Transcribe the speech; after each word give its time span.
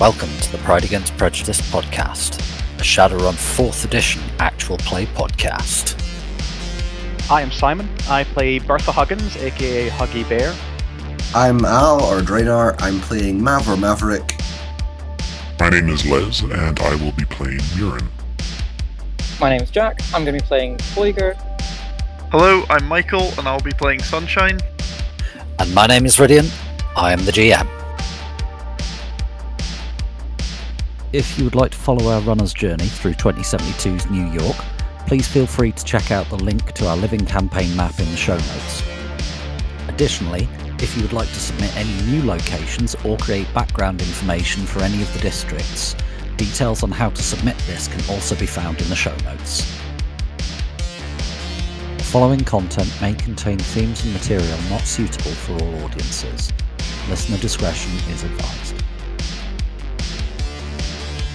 Welcome 0.00 0.34
to 0.38 0.52
the 0.52 0.56
Pride 0.56 0.84
Against 0.84 1.14
Prejudice 1.18 1.60
podcast, 1.70 2.38
a 2.78 2.82
Shadowrun 2.82 3.34
4th 3.34 3.84
edition 3.84 4.22
actual 4.38 4.78
play 4.78 5.04
podcast. 5.04 5.94
I 7.30 7.42
am 7.42 7.50
Simon. 7.52 7.86
I 8.08 8.24
play 8.24 8.60
Bertha 8.60 8.92
Huggins, 8.92 9.36
aka 9.36 9.90
Huggy 9.90 10.26
Bear. 10.26 10.56
I'm 11.34 11.66
Al, 11.66 12.02
or 12.02 12.20
Draenor. 12.22 12.76
I'm 12.80 12.98
playing 13.00 13.44
Mav 13.44 13.68
or 13.68 13.76
Maverick. 13.76 14.40
My 15.60 15.68
name 15.68 15.90
is 15.90 16.06
Les, 16.06 16.40
and 16.44 16.80
I 16.80 16.94
will 16.94 17.12
be 17.12 17.26
playing 17.26 17.60
Murin. 17.76 18.08
My 19.38 19.50
name 19.50 19.60
is 19.60 19.70
Jack. 19.70 20.00
I'm 20.14 20.24
going 20.24 20.34
to 20.34 20.42
be 20.42 20.48
playing 20.48 20.78
Toyger. 20.78 21.34
Hello, 22.30 22.64
I'm 22.70 22.86
Michael, 22.86 23.34
and 23.36 23.46
I'll 23.46 23.60
be 23.60 23.72
playing 23.72 24.00
Sunshine. 24.02 24.60
And 25.58 25.74
my 25.74 25.86
name 25.86 26.06
is 26.06 26.16
Rhydian. 26.16 26.50
I 26.96 27.12
am 27.12 27.22
the 27.26 27.32
GM. 27.32 27.79
If 31.12 31.36
you 31.36 31.44
would 31.44 31.56
like 31.56 31.72
to 31.72 31.76
follow 31.76 32.08
our 32.12 32.20
runner's 32.20 32.54
journey 32.54 32.86
through 32.86 33.14
2072's 33.14 34.08
New 34.10 34.26
York, 34.26 34.56
please 35.08 35.26
feel 35.26 35.44
free 35.44 35.72
to 35.72 35.84
check 35.84 36.12
out 36.12 36.28
the 36.28 36.36
link 36.36 36.70
to 36.74 36.86
our 36.86 36.96
living 36.96 37.26
campaign 37.26 37.76
map 37.76 37.98
in 37.98 38.08
the 38.12 38.16
show 38.16 38.36
notes. 38.36 38.84
Additionally, 39.88 40.48
if 40.78 40.96
you 40.96 41.02
would 41.02 41.12
like 41.12 41.26
to 41.26 41.40
submit 41.40 41.76
any 41.76 41.92
new 42.02 42.24
locations 42.24 42.94
or 43.04 43.16
create 43.18 43.52
background 43.52 44.00
information 44.00 44.64
for 44.64 44.84
any 44.84 45.02
of 45.02 45.12
the 45.12 45.18
districts, 45.18 45.96
details 46.36 46.84
on 46.84 46.92
how 46.92 47.10
to 47.10 47.22
submit 47.24 47.58
this 47.66 47.88
can 47.88 48.08
also 48.08 48.36
be 48.36 48.46
found 48.46 48.80
in 48.80 48.88
the 48.88 48.94
show 48.94 49.16
notes. 49.24 49.66
The 51.98 52.04
following 52.04 52.44
content 52.44 52.96
may 53.00 53.14
contain 53.14 53.58
themes 53.58 54.04
and 54.04 54.12
material 54.12 54.58
not 54.68 54.82
suitable 54.82 55.32
for 55.32 55.54
all 55.54 55.84
audiences. 55.86 56.52
Listener 57.08 57.38
discretion 57.38 57.90
is 58.10 58.22
advised. 58.22 58.80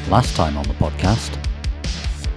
Last 0.10 0.36
time 0.36 0.56
on 0.56 0.64
the 0.66 0.76
podcast, 0.76 1.36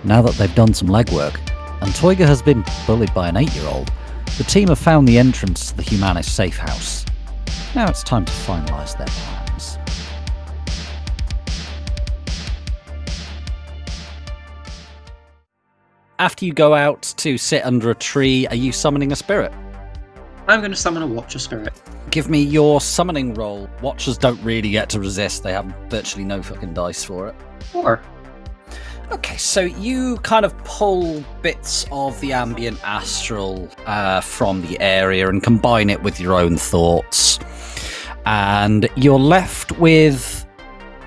now 0.03 0.23
that 0.23 0.33
they've 0.37 0.55
done 0.55 0.73
some 0.73 0.89
legwork, 0.89 1.37
and 1.83 1.91
Toyger 1.91 2.27
has 2.27 2.41
been 2.41 2.65
bullied 2.87 3.13
by 3.13 3.29
an 3.29 3.37
eight 3.37 3.55
year 3.55 3.67
old, 3.67 3.93
the 4.39 4.45
team 4.45 4.69
have 4.69 4.79
found 4.79 5.07
the 5.07 5.19
entrance 5.19 5.71
to 5.71 5.77
the 5.77 5.83
Humanis 5.83 6.25
safe 6.25 6.57
house. 6.57 7.05
Now 7.75 7.87
it's 7.87 8.03
time 8.03 8.25
to 8.25 8.33
finalise 8.33 8.97
their 8.97 9.07
plans. 9.07 9.77
After 16.19 16.47
you 16.47 16.55
go 16.55 16.73
out 16.73 17.03
to 17.19 17.37
sit 17.37 17.67
under 17.67 17.91
a 17.91 17.95
tree, 17.95 18.47
are 18.47 18.57
you 18.57 18.73
summoning 18.73 19.13
a 19.13 19.17
spirit? 19.17 19.53
I'm 20.47 20.61
going 20.61 20.71
to 20.71 20.77
summon 20.77 21.03
a 21.03 21.07
Watcher 21.07 21.39
Spirit. 21.39 21.79
Give 22.11 22.31
me 22.31 22.41
your 22.41 22.81
summoning 22.81 23.35
roll. 23.35 23.69
Watchers 23.83 24.17
don't 24.17 24.43
really 24.43 24.71
get 24.71 24.89
to 24.89 25.01
resist, 25.01 25.43
they 25.43 25.53
have 25.53 25.67
virtually 25.91 26.25
no 26.25 26.43
fucking 26.43 26.73
dice 26.73 27.05
for 27.05 27.29
it. 27.29 27.35
Four. 27.73 28.01
Okay, 29.11 29.39
so 29.39 29.63
you 29.63 30.19
kind 30.19 30.45
of 30.45 30.57
pull 30.65 31.25
bits 31.41 31.87
of 31.91 32.21
the 32.21 32.33
ambient 32.35 32.79
astral 32.85 33.71
uh, 33.87 34.21
from 34.21 34.61
the 34.63 34.79
area 34.81 35.29
and 35.29 35.43
combine 35.43 35.89
it 35.89 36.03
with 36.03 36.21
your 36.21 36.35
own 36.35 36.59
thoughts. 36.59 37.39
And 38.27 38.87
you're 38.97 39.19
left 39.19 39.73
with 39.79 40.47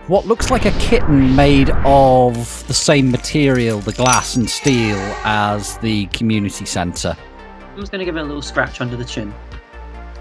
what 0.08 0.26
looks 0.26 0.50
like 0.50 0.66
a 0.66 0.72
kitten 0.80 1.36
made 1.36 1.70
of 1.86 2.68
the 2.68 2.74
same 2.74 3.12
material, 3.12 3.80
the 3.80 3.94
glass 3.94 4.36
and 4.36 4.50
steel, 4.50 4.98
as 5.24 5.78
the 5.78 6.08
community 6.08 6.66
centre. 6.66 7.16
I'm 7.72 7.80
just 7.80 7.92
going 7.92 8.00
to 8.00 8.06
give 8.06 8.18
it 8.18 8.22
a 8.22 8.24
little 8.24 8.42
scratch 8.42 8.82
under 8.82 8.98
the 8.98 9.06
chin. 9.06 9.32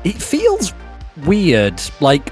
It 0.04 0.20
feels 0.20 0.75
weird, 1.25 1.81
like 2.00 2.31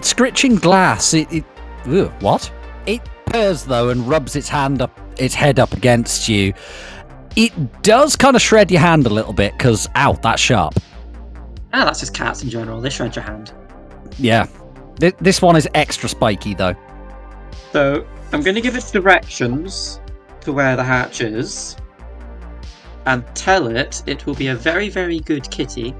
scritching 0.00 0.56
glass. 0.56 1.14
It, 1.14 1.32
it 1.32 1.44
ugh, 1.86 2.12
what? 2.20 2.52
It 2.86 3.00
purrs 3.26 3.64
though 3.64 3.88
and 3.90 4.06
rubs 4.08 4.36
its 4.36 4.48
hand 4.48 4.82
up, 4.82 4.98
its 5.18 5.34
head 5.34 5.58
up 5.58 5.72
against 5.72 6.28
you. 6.28 6.52
It 7.36 7.82
does 7.82 8.16
kind 8.16 8.36
of 8.36 8.42
shred 8.42 8.70
your 8.70 8.80
hand 8.80 9.06
a 9.06 9.10
little 9.10 9.32
bit 9.32 9.52
because, 9.52 9.88
ow, 9.96 10.12
that's 10.12 10.40
sharp. 10.40 10.74
Ah, 11.72 11.84
that's 11.84 12.00
just 12.00 12.14
cats 12.14 12.42
in 12.42 12.50
general. 12.50 12.80
They 12.80 12.90
shred 12.90 13.16
your 13.16 13.24
hand. 13.24 13.52
Yeah, 14.18 14.46
Th- 15.00 15.16
this 15.20 15.42
one 15.42 15.56
is 15.56 15.68
extra 15.74 16.08
spiky 16.08 16.54
though. 16.54 16.74
So 17.72 18.06
I'm 18.32 18.42
going 18.42 18.54
to 18.54 18.60
give 18.60 18.76
it 18.76 18.88
directions 18.92 20.00
to 20.42 20.52
where 20.52 20.76
the 20.76 20.84
hatch 20.84 21.20
is, 21.20 21.76
and 23.06 23.24
tell 23.34 23.66
it 23.66 24.02
it 24.06 24.26
will 24.26 24.34
be 24.34 24.48
a 24.48 24.54
very, 24.54 24.88
very 24.88 25.20
good 25.20 25.50
kitty 25.50 25.94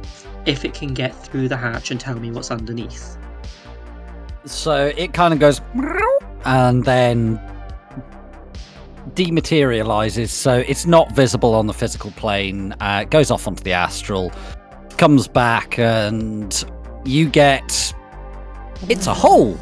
if 0.46 0.64
it 0.64 0.74
can 0.74 0.94
get 0.94 1.14
through 1.14 1.48
the 1.48 1.56
hatch 1.56 1.90
and 1.90 1.98
tell 1.98 2.14
me 2.18 2.30
what's 2.30 2.50
underneath. 2.50 3.16
So 4.44 4.92
it 4.96 5.12
kind 5.14 5.32
of 5.32 5.40
goes 5.40 5.60
and 6.44 6.84
then 6.84 7.40
dematerializes. 9.10 10.28
So 10.28 10.64
it's 10.66 10.86
not 10.86 11.12
visible 11.12 11.54
on 11.54 11.66
the 11.66 11.74
physical 11.74 12.10
plane. 12.12 12.72
Uh, 12.80 13.00
it 13.02 13.10
goes 13.10 13.30
off 13.30 13.46
onto 13.46 13.62
the 13.62 13.72
astral, 13.72 14.32
comes 14.96 15.28
back, 15.28 15.78
and 15.78 16.64
you 17.04 17.28
get. 17.28 17.94
It's 18.88 19.06
a 19.06 19.14
hole. 19.14 19.58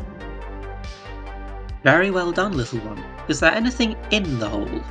Very 1.85 2.11
well 2.11 2.33
done, 2.33 2.57
little 2.57 2.79
one. 2.81 3.05
Is 3.29 3.41
there 3.41 3.53
anything 3.53 3.97
in 4.11 4.39
the 4.39 4.49
hole? 4.49 4.83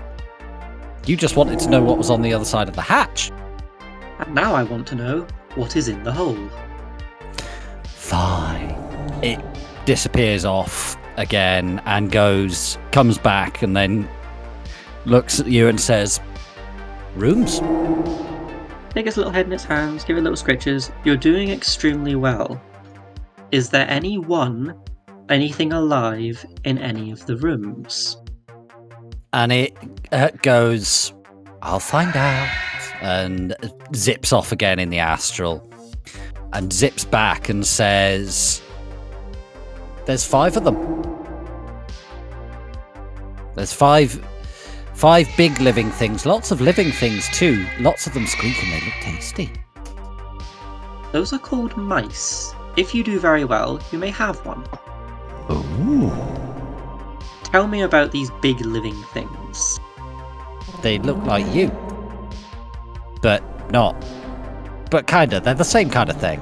You 1.06 1.18
just 1.18 1.35
wanted 1.35 1.59
to 1.59 1.69
know 1.69 1.81
what 1.81 1.97
was 1.97 2.09
on 2.09 2.22
the 2.22 2.34
other 2.34 2.46
side 2.46 2.69
of 2.69 2.75
the 2.75 2.81
hatch. 2.81 3.31
And 4.19 4.35
now 4.35 4.53
I 4.53 4.63
want 4.63 4.88
to 4.88 4.96
know 4.96 5.28
what 5.56 5.75
is 5.75 5.88
in 5.88 6.03
the 6.03 6.12
hole. 6.12 6.50
Fine. 7.84 8.69
It 9.23 9.40
disappears 9.85 10.46
off 10.46 10.96
again 11.17 11.81
and 11.85 12.11
goes, 12.11 12.77
comes 12.91 13.17
back, 13.17 13.61
and 13.61 13.75
then 13.75 14.09
looks 15.05 15.39
at 15.39 15.47
you 15.47 15.67
and 15.67 15.79
says, 15.79 16.19
Rooms? 17.16 17.59
Take 18.94 19.07
its 19.07 19.17
little 19.17 19.31
head 19.31 19.45
in 19.45 19.53
its 19.53 19.63
hands, 19.63 20.03
give 20.03 20.17
it 20.17 20.22
little 20.22 20.38
scritches. 20.38 20.91
You're 21.03 21.17
doing 21.17 21.49
extremely 21.49 22.16
well. 22.16 22.61
Is 23.51 23.69
there 23.69 23.85
anyone, 23.89 24.77
anything 25.29 25.73
alive 25.73 26.45
in 26.63 26.77
any 26.77 27.11
of 27.11 27.25
the 27.25 27.38
rooms? 27.38 28.17
And 29.33 29.51
it 29.51 29.78
uh, 30.11 30.29
goes, 30.41 31.13
I'll 31.61 31.79
find 31.79 32.16
out. 32.16 32.49
And 33.01 33.55
zips 33.95 34.31
off 34.31 34.51
again 34.51 34.78
in 34.78 34.89
the 34.89 34.99
astral. 34.99 35.67
And 36.53 36.72
zips 36.72 37.03
back 37.03 37.49
and 37.49 37.66
says, 37.66 38.61
There's 40.06 40.25
five 40.25 40.57
of 40.57 40.63
them. 40.63 40.78
There's 43.56 43.73
five 43.73 44.23
five 44.94 45.28
big 45.35 45.59
living 45.59 45.89
things, 45.89 46.25
lots 46.25 46.51
of 46.51 46.62
living 46.62 46.91
things 46.91 47.28
too. 47.29 47.66
Lots 47.79 48.07
of 48.07 48.13
them 48.13 48.28
squeak 48.28 48.56
and 48.63 48.72
they 48.72 48.85
look 48.85 48.94
tasty. 49.01 49.51
Those 51.11 51.34
are 51.34 51.40
called 51.40 51.75
mice. 51.75 52.53
If 52.78 52.95
you 52.95 53.03
do 53.03 53.19
very 53.19 53.44
well, 53.44 53.81
you 53.91 54.00
may 54.00 54.11
have 54.11 54.45
one. 54.45 54.63
Ooh. 55.50 56.11
Tell 57.44 57.67
me 57.67 57.81
about 57.81 58.11
these 58.11 58.31
big 58.41 58.61
living 58.61 59.01
things. 59.13 59.79
They 60.81 61.00
look 61.00 61.17
like 61.25 61.45
you. 61.53 61.69
But 63.22 63.44
not. 63.72 63.95
But 64.90 65.07
kinda, 65.07 65.40
they're 65.40 65.53
the 65.53 65.63
same 65.63 65.90
kind 65.90 66.09
of 66.09 66.17
thing. 66.17 66.41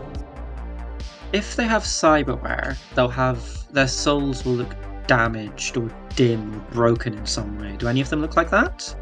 If 1.32 1.56
they 1.56 1.66
have 1.66 1.84
cyberware, 1.84 2.78
they'll 2.96 3.08
have 3.10 3.72
their 3.72 3.88
souls 3.88 4.46
will 4.46 4.54
look 4.54 4.76
damaged 5.08 5.78
or 5.78 5.90
dim 6.16 6.56
or 6.56 6.60
broken 6.72 7.14
in 7.14 7.26
some 7.26 7.60
way. 7.60 7.76
Do 7.78 7.88
any 7.88 8.02
of 8.02 8.10
them 8.10 8.22
look 8.22 8.36
like 8.36 8.50
that? 8.50 8.96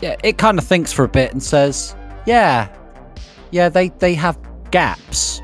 Yeah, 0.00 0.16
it 0.24 0.38
kind 0.38 0.58
of 0.58 0.64
thinks 0.64 0.92
for 0.92 1.04
a 1.04 1.08
bit 1.08 1.32
and 1.32 1.42
says, 1.42 1.94
"Yeah, 2.26 2.68
yeah, 3.50 3.68
they 3.68 3.90
they 3.90 4.14
have 4.14 4.38
gaps 4.70 5.40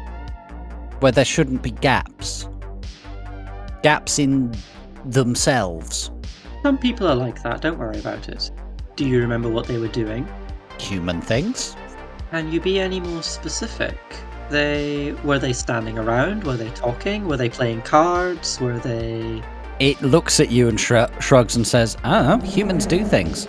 where 1.00 1.12
there 1.12 1.24
shouldn't 1.24 1.62
be 1.62 1.70
gaps. 1.70 2.48
Gaps 3.82 4.18
in 4.18 4.52
themselves. 5.04 6.10
Some 6.62 6.76
people 6.76 7.06
are 7.06 7.14
like 7.14 7.42
that, 7.42 7.62
don't 7.62 7.78
worry 7.78 7.98
about 7.98 8.28
it. 8.28 8.50
Do 8.96 9.08
you 9.08 9.20
remember 9.20 9.48
what 9.48 9.66
they 9.66 9.78
were 9.78 9.88
doing? 9.88 10.28
Human 10.78 11.22
things. 11.22 11.74
Can 12.30 12.52
you 12.52 12.60
be 12.60 12.78
any 12.78 13.00
more 13.00 13.22
specific? 13.22 13.98
They 14.50 15.12
were 15.24 15.38
they 15.38 15.52
standing 15.52 15.98
around? 15.98 16.44
Were 16.44 16.56
they 16.56 16.70
talking? 16.70 17.26
Were 17.26 17.36
they 17.36 17.48
playing 17.48 17.82
cards? 17.82 18.60
Were 18.60 18.78
they 18.78 19.42
It 19.78 20.00
looks 20.02 20.40
at 20.40 20.50
you 20.50 20.68
and 20.68 20.78
shrug 20.78 21.10
shrugs 21.22 21.56
and 21.56 21.66
says, 21.66 21.96
"Ah, 22.04 22.38
humans 22.40 22.86
do 22.86 23.04
things." 23.04 23.46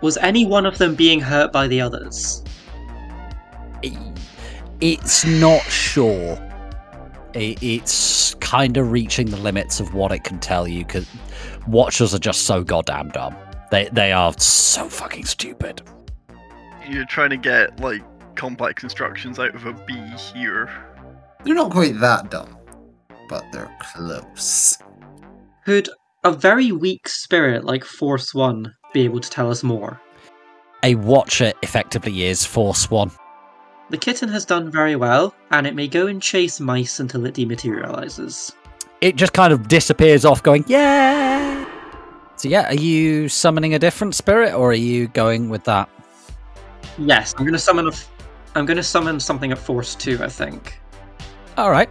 was 0.00 0.16
any 0.18 0.46
one 0.46 0.66
of 0.66 0.78
them 0.78 0.94
being 0.94 1.20
hurt 1.20 1.52
by 1.52 1.68
the 1.68 1.80
others? 1.80 2.42
It's 4.80 5.26
not 5.26 5.62
sure. 5.62 6.38
It's 7.34 8.34
kind 8.36 8.76
of 8.76 8.90
reaching 8.90 9.26
the 9.30 9.36
limits 9.36 9.78
of 9.78 9.94
what 9.94 10.10
it 10.10 10.24
can 10.24 10.38
tell 10.38 10.66
you 10.66 10.84
because 10.84 11.06
watchers 11.66 12.14
are 12.14 12.18
just 12.18 12.42
so 12.42 12.64
goddamn 12.64 13.10
dumb. 13.10 13.36
They 13.70 13.88
they 13.92 14.12
are 14.12 14.32
so 14.38 14.88
fucking 14.88 15.26
stupid. 15.26 15.82
You're 16.88 17.04
trying 17.04 17.30
to 17.30 17.36
get 17.36 17.78
like 17.80 18.02
complex 18.40 18.82
instructions 18.82 19.38
out 19.38 19.54
of 19.54 19.66
a 19.66 19.74
bee 19.74 20.16
here. 20.32 20.70
They're 21.44 21.54
not 21.54 21.70
quite 21.70 22.00
that 22.00 22.30
dumb, 22.30 22.56
but 23.28 23.44
they're 23.52 23.70
close. 23.80 24.78
Could 25.66 25.90
a 26.24 26.32
very 26.32 26.72
weak 26.72 27.06
spirit 27.06 27.64
like 27.64 27.84
Force 27.84 28.32
One 28.32 28.74
be 28.94 29.02
able 29.02 29.20
to 29.20 29.28
tell 29.28 29.50
us 29.50 29.62
more? 29.62 30.00
A 30.82 30.94
watcher 30.94 31.52
effectively 31.60 32.22
is 32.22 32.46
Force 32.46 32.90
1. 32.90 33.10
The 33.90 33.98
kitten 33.98 34.30
has 34.30 34.46
done 34.46 34.70
very 34.70 34.96
well, 34.96 35.34
and 35.50 35.66
it 35.66 35.74
may 35.74 35.86
go 35.86 36.06
and 36.06 36.22
chase 36.22 36.60
mice 36.60 36.98
until 36.98 37.26
it 37.26 37.34
dematerializes. 37.34 38.54
It 39.02 39.16
just 39.16 39.34
kind 39.34 39.52
of 39.52 39.68
disappears 39.68 40.24
off, 40.24 40.42
going, 40.42 40.64
yeah! 40.66 41.68
So, 42.36 42.48
yeah, 42.48 42.70
are 42.70 42.74
you 42.74 43.28
summoning 43.28 43.74
a 43.74 43.78
different 43.78 44.14
spirit 44.14 44.54
or 44.54 44.70
are 44.70 44.72
you 44.72 45.08
going 45.08 45.50
with 45.50 45.64
that? 45.64 45.90
Yes, 46.96 47.34
I'm 47.36 47.44
gonna 47.44 47.58
summon 47.58 47.86
a. 47.86 47.92
I'm 48.54 48.66
gonna 48.66 48.82
summon 48.82 49.20
something 49.20 49.52
at 49.52 49.58
Force 49.58 49.94
Two. 49.94 50.18
I 50.22 50.28
think 50.28 50.80
All 51.56 51.70
right. 51.70 51.88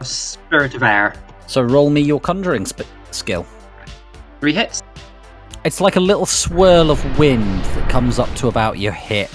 a 0.00 0.04
Spirit 0.04 0.74
of 0.74 0.82
Air. 0.82 1.14
So, 1.46 1.62
roll 1.62 1.90
me 1.90 2.00
your 2.00 2.20
conjuring 2.20 2.66
sp- 2.68 2.88
skill. 3.10 3.46
Three 4.40 4.52
hits. 4.52 4.82
It's 5.64 5.80
like 5.80 5.96
a 5.96 6.00
little 6.00 6.26
swirl 6.26 6.90
of 6.90 7.18
wind 7.18 7.64
that 7.64 7.88
comes 7.90 8.18
up 8.18 8.32
to 8.36 8.48
about 8.48 8.78
your 8.78 8.92
hip, 8.92 9.30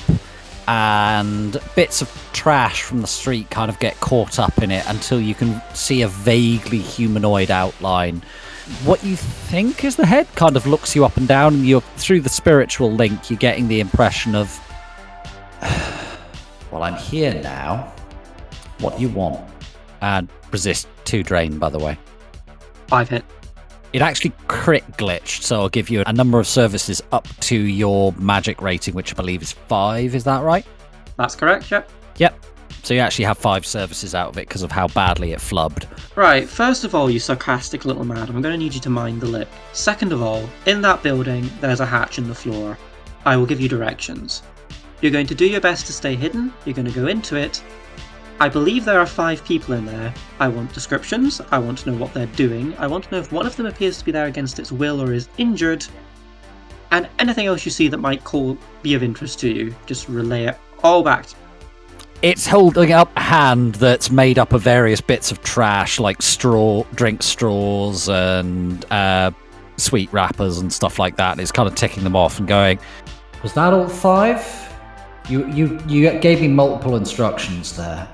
and 0.67 1.57
bits 1.75 2.01
of 2.01 2.29
trash 2.33 2.81
from 2.83 3.01
the 3.01 3.07
street 3.07 3.49
kind 3.49 3.69
of 3.71 3.79
get 3.79 3.97
caught 4.01 4.37
up 4.37 4.61
in 4.61 4.69
it 4.71 4.85
until 4.87 5.21
you 5.21 5.33
can 5.33 5.61
see 5.73 6.01
a 6.01 6.07
vaguely 6.07 6.79
humanoid 6.79 7.49
outline. 7.49 8.21
What 8.83 9.01
you 9.03 9.15
think 9.15 9.85
is 9.85 9.95
the 9.95 10.05
head 10.05 10.27
kind 10.35 10.57
of 10.57 10.67
looks 10.67 10.93
you 10.95 11.05
up 11.05 11.15
and 11.15 11.27
down, 11.27 11.53
and 11.53 11.65
you're 11.65 11.81
through 11.95 12.21
the 12.21 12.29
spiritual 12.29 12.91
link, 12.91 13.29
you're 13.29 13.39
getting 13.39 13.69
the 13.69 13.79
impression 13.79 14.35
of, 14.35 14.59
well, 16.77 16.87
I'm 16.87 16.99
here 16.99 17.33
now. 17.33 17.91
What 18.79 18.97
do 18.97 19.01
you 19.01 19.09
want? 19.09 19.49
And 20.01 20.29
resist 20.51 20.87
two 21.05 21.23
drain, 21.23 21.57
by 21.57 21.69
the 21.69 21.79
way. 21.79 21.97
Five 22.87 23.09
hit. 23.09 23.25
It 23.93 24.01
actually 24.01 24.33
crit 24.47 24.85
glitched, 24.97 25.41
so 25.41 25.61
I'll 25.61 25.69
give 25.69 25.89
you 25.89 26.03
a 26.05 26.13
number 26.13 26.39
of 26.39 26.45
services 26.45 27.01
up 27.11 27.27
to 27.41 27.55
your 27.55 28.11
magic 28.13 28.61
rating, 28.61 28.93
which 28.93 29.11
I 29.11 29.15
believe 29.15 29.41
is 29.41 29.53
five. 29.53 30.13
Is 30.13 30.23
that 30.25 30.43
right? 30.43 30.65
That's 31.17 31.35
correct. 31.35 31.71
Yep. 31.71 31.89
Yep. 32.17 32.45
So 32.83 32.93
you 32.93 32.99
actually 32.99 33.25
have 33.25 33.37
five 33.37 33.65
services 33.65 34.13
out 34.13 34.29
of 34.29 34.37
it 34.37 34.47
because 34.47 34.61
of 34.61 34.71
how 34.71 34.87
badly 34.89 35.31
it 35.31 35.39
flubbed. 35.39 35.87
Right, 36.15 36.47
first 36.47 36.83
of 36.83 36.93
all, 36.93 37.09
you 37.09 37.19
sarcastic 37.19 37.85
little 37.85 38.05
man, 38.05 38.29
I'm 38.29 38.41
going 38.41 38.53
to 38.53 38.57
need 38.57 38.73
you 38.73 38.81
to 38.81 38.89
mind 38.89 39.21
the 39.21 39.25
lip. 39.25 39.49
Second 39.73 40.13
of 40.13 40.21
all, 40.21 40.47
in 40.67 40.81
that 40.81 41.01
building, 41.01 41.49
there's 41.59 41.79
a 41.79 41.85
hatch 41.85 42.17
in 42.17 42.27
the 42.27 42.35
floor. 42.35 42.77
I 43.25 43.35
will 43.35 43.45
give 43.45 43.59
you 43.59 43.67
directions. 43.67 44.43
You're 45.01 45.11
going 45.11 45.27
to 45.27 45.35
do 45.35 45.45
your 45.47 45.61
best 45.61 45.85
to 45.87 45.93
stay 45.93 46.15
hidden, 46.15 46.53
you're 46.65 46.75
going 46.75 46.91
to 46.91 46.99
go 46.99 47.07
into 47.07 47.35
it. 47.35 47.63
I 48.39 48.49
believe 48.49 48.85
there 48.85 48.99
are 48.99 49.05
five 49.07 49.43
people 49.45 49.73
in 49.73 49.85
there. 49.85 50.13
I 50.39 50.47
want 50.47 50.73
descriptions, 50.73 51.41
I 51.51 51.57
want 51.57 51.79
to 51.79 51.91
know 51.91 51.97
what 51.97 52.13
they're 52.13 52.27
doing, 52.27 52.75
I 52.77 52.87
want 52.87 53.05
to 53.05 53.11
know 53.11 53.19
if 53.19 53.31
one 53.31 53.45
of 53.47 53.55
them 53.55 53.65
appears 53.65 53.97
to 53.99 54.05
be 54.05 54.11
there 54.11 54.27
against 54.27 54.59
its 54.59 54.71
will 54.71 55.01
or 55.01 55.13
is 55.13 55.29
injured, 55.37 55.85
and 56.91 57.07
anything 57.19 57.47
else 57.47 57.65
you 57.65 57.71
see 57.71 57.87
that 57.89 57.97
might 57.97 58.23
call 58.23 58.57
be 58.81 58.93
of 58.93 59.03
interest 59.03 59.39
to 59.39 59.49
you. 59.49 59.75
Just 59.85 60.07
relay 60.07 60.45
it 60.45 60.57
all 60.83 61.03
back 61.03 61.27
It's 62.21 62.47
holding 62.47 62.91
up 62.91 63.11
a 63.15 63.19
hand 63.19 63.75
that's 63.75 64.09
made 64.09 64.39
up 64.39 64.53
of 64.53 64.61
various 64.61 65.01
bits 65.01 65.31
of 65.31 65.41
trash, 65.41 65.99
like 65.99 66.21
straw, 66.21 66.83
drink 66.95 67.23
straws, 67.23 68.07
and 68.07 68.85
uh, 68.91 69.31
sweet 69.77 70.11
wrappers 70.13 70.59
and 70.59 70.71
stuff 70.71 70.97
like 70.97 71.17
that. 71.17 71.39
It's 71.39 71.51
kind 71.51 71.67
of 71.67 71.75
ticking 71.75 72.03
them 72.03 72.15
off 72.15 72.39
and 72.39 72.47
going, 72.47 72.79
"Was 73.43 73.53
that 73.53 73.73
all 73.73 73.87
five? 73.87 74.66
You 75.29 75.47
you 75.47 75.79
you 75.87 76.19
gave 76.19 76.41
me 76.41 76.47
multiple 76.47 76.95
instructions 76.95 77.75
there." 77.75 78.07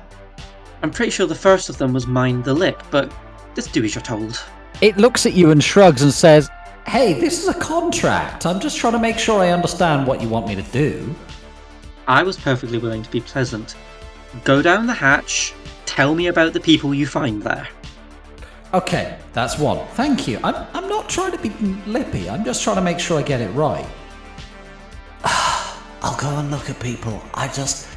I'm 0.81 0.91
pretty 0.91 1.11
sure 1.11 1.27
the 1.27 1.35
first 1.35 1.69
of 1.69 1.77
them 1.77 1.93
was 1.93 2.07
mind 2.07 2.43
the 2.43 2.53
lip, 2.53 2.83
but 2.91 3.11
just 3.55 3.71
do 3.71 3.83
as 3.83 3.95
you're 3.95 4.01
told. 4.01 4.41
It 4.81 4.97
looks 4.97 5.25
at 5.25 5.33
you 5.33 5.51
and 5.51 5.63
shrugs 5.63 6.01
and 6.01 6.13
says, 6.13 6.49
"Hey, 6.87 7.19
this 7.19 7.41
is 7.41 7.47
a 7.47 7.59
contract. 7.59 8.45
I'm 8.45 8.59
just 8.59 8.77
trying 8.77 8.93
to 8.93 8.99
make 8.99 9.17
sure 9.17 9.39
I 9.39 9.49
understand 9.49 10.07
what 10.07 10.21
you 10.21 10.27
want 10.27 10.47
me 10.47 10.55
to 10.55 10.63
do." 10.63 11.15
I 12.07 12.23
was 12.23 12.35
perfectly 12.37 12.79
willing 12.79 13.03
to 13.03 13.09
be 13.09 13.21
pleasant. 13.21 13.75
Go 14.43 14.61
down 14.61 14.87
the 14.87 14.93
hatch, 14.93 15.53
tell 15.85 16.15
me 16.15 16.27
about 16.27 16.53
the 16.53 16.59
people 16.59 16.93
you 16.93 17.05
find 17.05 17.41
there. 17.41 17.67
Okay, 18.73 19.17
that's 19.33 19.59
one. 19.59 19.85
Thank 19.89 20.27
you. 20.27 20.39
I'm, 20.43 20.55
I'm 20.73 20.89
not 20.89 21.07
trying 21.07 21.31
to 21.31 21.37
be 21.37 21.49
lippy. 21.85 22.29
I'm 22.29 22.43
just 22.43 22.63
trying 22.63 22.77
to 22.77 22.81
make 22.81 22.99
sure 22.99 23.19
I 23.19 23.21
get 23.21 23.39
it 23.39 23.51
right. 23.51 23.85
I'll 26.03 26.17
go 26.17 26.27
and 26.37 26.51
look 26.51 26.69
at 26.69 26.79
people. 26.79 27.21
I 27.33 27.47
just. 27.47 27.87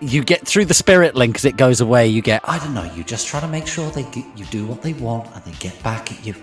You 0.00 0.24
get 0.24 0.46
through 0.46 0.64
the 0.64 0.74
spirit 0.74 1.14
link 1.14 1.36
as 1.36 1.44
it 1.44 1.56
goes 1.56 1.80
away. 1.80 2.08
You 2.08 2.22
get, 2.22 2.40
I 2.48 2.58
don't 2.58 2.74
know, 2.74 2.90
you 2.94 3.04
just 3.04 3.28
try 3.28 3.40
to 3.40 3.48
make 3.48 3.66
sure 3.66 3.90
they 3.90 4.02
get, 4.04 4.26
you 4.36 4.44
do 4.46 4.66
what 4.66 4.82
they 4.82 4.94
want 4.94 5.34
and 5.34 5.44
they 5.44 5.52
get 5.58 5.80
back 5.82 6.10
at 6.12 6.26
you. 6.26 6.34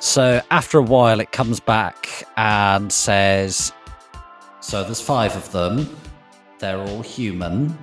So 0.00 0.40
after 0.50 0.78
a 0.78 0.82
while, 0.82 1.20
it 1.20 1.32
comes 1.32 1.60
back 1.60 2.24
and 2.36 2.92
says, 2.92 3.72
So 4.60 4.84
there's 4.84 5.00
five 5.00 5.36
of 5.36 5.50
them. 5.52 5.96
They're 6.58 6.78
all 6.78 7.02
human. 7.02 7.76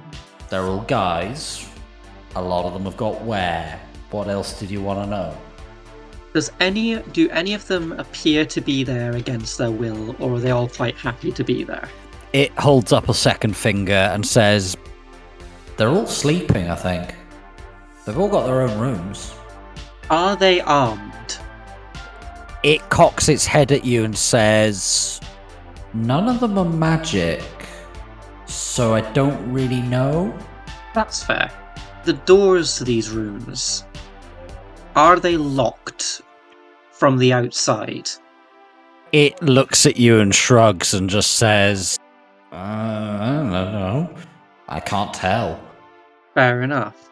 They're 0.50 0.64
all 0.64 0.82
guys. 0.82 1.68
A 2.36 2.42
lot 2.42 2.66
of 2.66 2.74
them 2.74 2.84
have 2.84 2.98
got 2.98 3.22
wear. 3.22 3.80
What 4.12 4.28
else 4.28 4.60
did 4.60 4.70
you 4.72 4.82
want 4.82 5.04
to 5.04 5.10
know? 5.10 5.38
Does 6.36 6.52
any 6.60 7.00
do 7.14 7.30
any 7.30 7.54
of 7.54 7.66
them 7.68 7.94
appear 7.94 8.46
to 8.46 8.60
be 8.60 8.84
there 8.84 9.16
against 9.16 9.58
their 9.58 9.72
will, 9.72 10.18
or 10.20 10.34
are 10.34 10.40
they 10.42 10.52
all 10.52 10.68
quite 10.68 10.98
happy 10.98 11.32
to 11.32 11.46
be 11.46 11.64
there? 11.64 11.88
It 12.34 12.52
holds 12.60 12.92
up 12.92 13.08
a 13.08 13.14
second 13.14 13.56
finger 13.56 13.94
and 13.94 14.28
says, 14.28 14.76
They're 15.78 15.88
all 15.88 16.06
sleeping, 16.06 16.70
I 16.70 16.76
think. 16.76 17.16
They've 18.04 18.18
all 18.18 18.28
got 18.28 18.48
their 18.48 18.64
own 18.64 18.78
rooms. 18.78 19.34
Are 20.10 20.36
they 20.36 20.60
armed? 20.60 21.38
It 22.64 22.82
cocks 22.90 23.30
its 23.30 23.46
head 23.46 23.72
at 23.72 23.86
you 23.86 24.04
and 24.04 24.18
says, 24.18 25.22
None 25.94 26.28
of 26.28 26.42
them 26.42 26.58
are 26.58 26.66
magic, 26.66 27.46
so 28.46 28.94
I 28.94 29.10
don't 29.14 29.54
really 29.54 29.82
know. 29.84 30.38
That's 30.94 31.24
fair. 31.24 31.50
The 32.04 32.12
doors 32.12 32.76
to 32.80 32.84
these 32.84 33.10
rooms 33.10 33.86
are 34.98 35.18
they 35.18 35.38
locked 35.38 36.24
from 36.98 37.18
the 37.18 37.34
outside? 37.34 38.10
It 39.12 39.42
looks 39.42 39.86
at 39.86 39.98
you 39.98 40.20
and 40.20 40.34
shrugs 40.34 40.94
and 40.94 41.10
just 41.10 41.38
says, 41.38 41.98
uh, 42.52 42.56
I 42.56 43.40
don't 43.42 43.52
know. 43.52 44.16
I 44.68 44.80
can't 44.80 45.14
tell. 45.14 45.60
Fair 46.34 46.62
enough. 46.64 47.10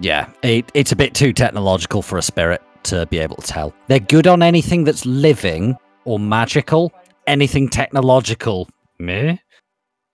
Yeah, 0.00 0.30
it, 0.42 0.70
it's 0.74 0.92
a 0.92 0.96
bit 0.96 1.14
too 1.14 1.32
technological 1.32 2.02
for 2.02 2.18
a 2.18 2.22
spirit 2.22 2.62
to 2.84 3.06
be 3.06 3.18
able 3.18 3.36
to 3.36 3.46
tell. 3.46 3.74
They're 3.88 4.00
good 4.00 4.26
on 4.26 4.42
anything 4.42 4.84
that's 4.84 5.06
living 5.06 5.76
or 6.04 6.18
magical. 6.18 6.92
Anything 7.26 7.70
technological, 7.70 8.68
meh. 8.98 9.36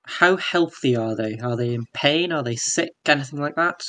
How 0.06 0.36
healthy 0.36 0.94
are 0.94 1.16
they? 1.16 1.38
Are 1.42 1.56
they 1.56 1.74
in 1.74 1.86
pain? 1.92 2.30
Are 2.30 2.42
they 2.42 2.54
sick? 2.54 2.90
Anything 3.06 3.40
like 3.40 3.56
that? 3.56 3.82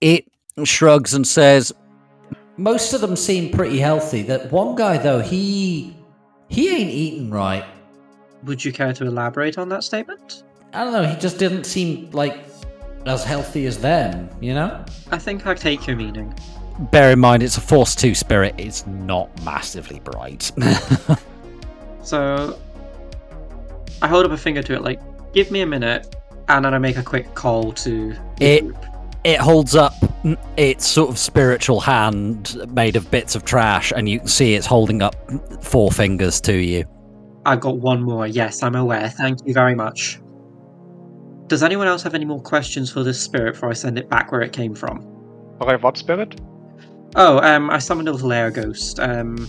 It 0.00 0.26
shrugs 0.64 1.14
and 1.14 1.26
says, 1.26 1.72
"Most 2.58 2.92
of 2.92 3.00
them 3.00 3.16
seem 3.16 3.50
pretty 3.50 3.78
healthy. 3.78 4.22
That 4.22 4.52
one 4.52 4.74
guy 4.74 4.98
though, 4.98 5.20
he 5.20 5.96
he 6.48 6.68
ain't 6.68 6.90
eating 6.90 7.30
right. 7.30 7.64
Would 8.44 8.62
you 8.64 8.72
care 8.72 8.92
to 8.92 9.06
elaborate 9.06 9.56
on 9.58 9.68
that 9.70 9.82
statement? 9.84 10.42
I 10.74 10.84
don't 10.84 10.92
know. 10.92 11.04
He 11.04 11.16
just 11.16 11.38
didn't 11.38 11.64
seem 11.64 12.10
like 12.12 12.36
as 13.06 13.24
healthy 13.24 13.64
as 13.66 13.78
them. 13.78 14.28
You 14.40 14.54
know." 14.54 14.84
I 15.10 15.18
think 15.18 15.46
I 15.46 15.54
take 15.54 15.86
your 15.86 15.96
meaning. 15.96 16.34
Bear 16.92 17.10
in 17.12 17.18
mind, 17.18 17.42
it's 17.42 17.56
a 17.56 17.60
Force 17.60 17.94
Two 17.96 18.14
spirit. 18.14 18.54
It's 18.58 18.86
not 18.86 19.28
massively 19.44 20.00
bright. 20.00 20.52
So 22.02 22.58
I 24.00 24.08
hold 24.08 24.24
up 24.24 24.30
a 24.32 24.36
finger 24.38 24.62
to 24.62 24.74
it, 24.74 24.82
like, 24.82 24.98
give 25.34 25.50
me 25.50 25.60
a 25.60 25.66
minute, 25.66 26.16
and 26.48 26.64
then 26.64 26.72
I 26.72 26.78
make 26.78 26.96
a 26.96 27.02
quick 27.02 27.34
call 27.34 27.72
to 27.72 28.14
It- 28.40 28.64
group. 28.64 28.86
it 29.24 29.38
holds 29.38 29.74
up 29.76 29.92
its 30.56 30.86
sort 30.86 31.10
of 31.10 31.18
spiritual 31.18 31.80
hand 31.80 32.56
made 32.72 32.96
of 32.96 33.10
bits 33.10 33.34
of 33.34 33.44
trash, 33.44 33.92
and 33.94 34.08
you 34.08 34.18
can 34.20 34.28
see 34.28 34.54
it's 34.54 34.66
holding 34.66 35.02
up 35.02 35.14
four 35.62 35.90
fingers 35.90 36.40
to 36.42 36.54
you. 36.54 36.84
I've 37.46 37.60
got 37.60 37.78
one 37.78 38.02
more. 38.02 38.26
Yes, 38.26 38.62
I'm 38.62 38.74
aware. 38.74 39.08
Thank 39.08 39.46
you 39.46 39.54
very 39.54 39.74
much. 39.74 40.20
Does 41.46 41.62
anyone 41.62 41.86
else 41.86 42.02
have 42.02 42.14
any 42.14 42.26
more 42.26 42.42
questions 42.42 42.90
for 42.90 43.02
this 43.02 43.18
spirit 43.20 43.54
before 43.54 43.70
I 43.70 43.72
send 43.72 43.98
it 43.98 44.10
back 44.10 44.32
where 44.32 44.42
it 44.42 44.52
came 44.52 44.74
from? 44.74 45.00
Sorry, 45.58 45.78
what 45.78 45.96
spirit? 45.96 46.38
Oh, 47.16 47.38
um, 47.40 47.70
I 47.70 47.78
summoned 47.78 48.08
a 48.08 48.12
little 48.12 48.32
air 48.32 48.50
ghost. 48.50 49.00
Um, 49.00 49.48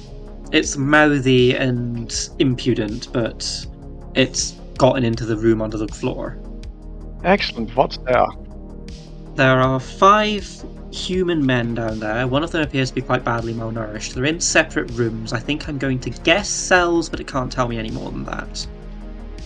it's 0.52 0.78
mouthy 0.78 1.56
and 1.56 2.30
impudent, 2.40 3.12
but 3.12 3.66
it's 4.16 4.52
gotten 4.78 5.04
into 5.04 5.26
the 5.26 5.36
room 5.36 5.62
under 5.62 5.78
the 5.78 5.88
floor. 5.90 6.40
Excellent. 7.26 7.76
What's 7.76 7.98
there? 7.98 8.26
There 9.40 9.62
are 9.62 9.80
five 9.80 10.46
human 10.92 11.46
men 11.46 11.74
down 11.74 12.02
there. 12.02 12.28
One 12.28 12.44
of 12.44 12.52
them 12.52 12.62
appears 12.62 12.90
to 12.90 12.96
be 12.96 13.02
quite 13.02 13.24
badly 13.24 13.54
malnourished. 13.54 14.14
They're 14.14 14.26
in 14.26 14.42
separate 14.42 14.92
rooms. 14.92 15.32
I 15.32 15.40
think 15.40 15.70
I'm 15.70 15.78
going 15.78 15.98
to 16.00 16.10
guess 16.10 16.50
cells, 16.50 17.08
but 17.08 17.22
it 17.22 17.28
can't 17.28 17.50
tell 17.50 17.70
me 17.70 17.78
any 17.78 17.90
more 17.90 18.12
than 18.12 18.26
that. 18.26 18.68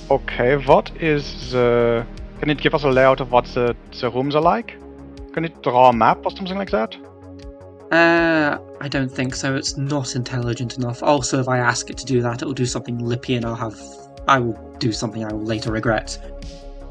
Okay, 0.09 0.55
what 0.55 0.89
is 0.99 1.51
the... 1.51 2.07
Can 2.39 2.49
it 2.49 2.57
give 2.57 2.73
us 2.73 2.81
a 2.85 2.89
layout 2.89 3.19
of 3.19 3.31
what 3.31 3.45
the, 3.53 3.75
the 4.01 4.09
rooms 4.09 4.33
are 4.33 4.41
like? 4.41 4.73
Can 5.31 5.45
it 5.45 5.61
draw 5.61 5.89
a 5.89 5.93
map 5.93 6.25
or 6.25 6.31
something 6.31 6.57
like 6.57 6.71
that? 6.71 6.95
Uh, 7.91 8.57
I 8.81 8.87
don't 8.87 9.11
think 9.11 9.35
so. 9.35 9.55
It's 9.55 9.77
not 9.77 10.15
intelligent 10.15 10.75
enough. 10.75 11.03
Also, 11.03 11.39
if 11.39 11.47
I 11.47 11.59
ask 11.59 11.91
it 11.91 11.99
to 11.99 12.05
do 12.05 12.19
that, 12.23 12.41
it 12.41 12.45
will 12.45 12.53
do 12.53 12.65
something 12.65 12.97
lippy, 12.97 13.35
and 13.35 13.45
I'll 13.45 13.53
have. 13.53 13.79
I 14.27 14.39
will 14.39 14.57
do 14.79 14.91
something 14.91 15.23
I 15.23 15.31
will 15.31 15.43
later 15.43 15.71
regret. 15.71 16.17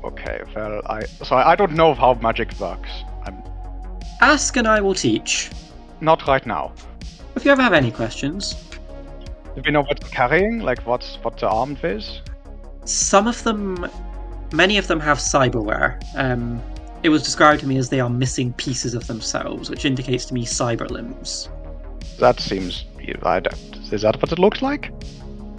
Okay, 0.05 0.41
well, 0.55 0.83
I 0.87 1.05
so 1.05 1.37
I 1.37 1.55
don't 1.55 1.73
know 1.75 1.95
how 1.95 2.15
magic 2.15 2.59
works. 2.59 2.91
I'm 3.25 3.43
Ask 4.21 4.57
and 4.57 4.67
I 4.67 4.81
will 4.81 4.95
teach. 4.95 5.51
not 6.01 6.27
right 6.27 6.45
now. 6.47 6.73
If 7.37 7.45
you 7.45 7.51
ever 7.53 7.63
have 7.63 7.73
any 7.73 7.91
questions, 7.91 8.55
Do 9.55 9.63
we 9.65 9.71
know 9.71 9.83
what 9.83 10.01
it's 10.01 10.09
carrying? 10.11 10.61
Like 10.61 10.81
what's 10.87 11.17
what 11.23 11.39
the 11.39 11.49
armed 11.49 11.85
is? 11.85 12.21
some 12.85 13.29
of 13.29 13.41
them, 13.45 13.87
many 14.53 14.77
of 14.77 14.89
them 14.89 14.99
have 14.99 15.19
cyberware. 15.19 16.03
Um, 16.17 16.61
it 17.05 17.11
was 17.11 17.23
described 17.23 17.61
to 17.61 17.67
me 17.69 17.79
as 17.79 17.89
they 17.91 18.01
are 18.01 18.11
missing 18.11 18.53
pieces 18.55 18.95
of 18.95 19.07
themselves, 19.07 19.71
which 19.71 19.85
indicates 19.85 20.25
to 20.27 20.35
me 20.35 20.45
cyber 20.45 20.91
limbs. 20.91 21.49
That 22.19 22.41
seems. 22.41 22.85
I 23.25 23.39
don't- 23.41 23.93
Is 23.93 24.03
that 24.03 24.21
what 24.23 24.33
it 24.33 24.39
looks 24.41 24.63
like? 24.63 24.91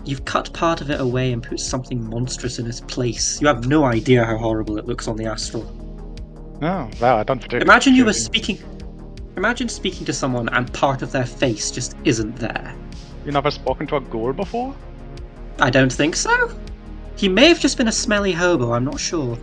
You've 0.05 0.25
cut 0.25 0.51
part 0.53 0.81
of 0.81 0.89
it 0.89 0.99
away 0.99 1.31
and 1.31 1.41
put 1.41 1.59
something 1.59 2.09
monstrous 2.09 2.59
in 2.59 2.67
its 2.67 2.81
place. 2.81 3.39
You 3.41 3.47
have 3.47 3.67
no 3.67 3.85
idea 3.85 4.25
how 4.25 4.37
horrible 4.37 4.77
it 4.77 4.85
looks 4.85 5.07
on 5.07 5.15
the 5.15 5.25
astral. 5.25 5.63
No, 6.61 6.89
well, 6.99 7.17
I 7.17 7.23
don't. 7.23 7.37
particularly- 7.37 7.65
Imagine 7.65 7.95
you 7.95 8.05
were 8.05 8.13
speaking. 8.13 8.57
Imagine 9.37 9.69
speaking 9.69 10.05
to 10.05 10.13
someone 10.13 10.49
and 10.49 10.71
part 10.73 11.01
of 11.01 11.11
their 11.11 11.25
face 11.25 11.71
just 11.71 11.95
isn't 12.03 12.35
there. 12.35 12.73
You 13.25 13.31
never 13.31 13.49
spoken 13.49 13.87
to 13.87 13.95
a 13.95 14.01
ghoul 14.01 14.33
before? 14.33 14.75
I 15.59 15.69
don't 15.69 15.91
think 15.91 16.15
so. 16.15 16.51
He 17.15 17.29
may 17.29 17.47
have 17.47 17.59
just 17.59 17.77
been 17.77 17.87
a 17.87 17.91
smelly 17.91 18.31
hobo, 18.31 18.73
I'm 18.73 18.83
not 18.85 18.99
sure. 18.99 19.37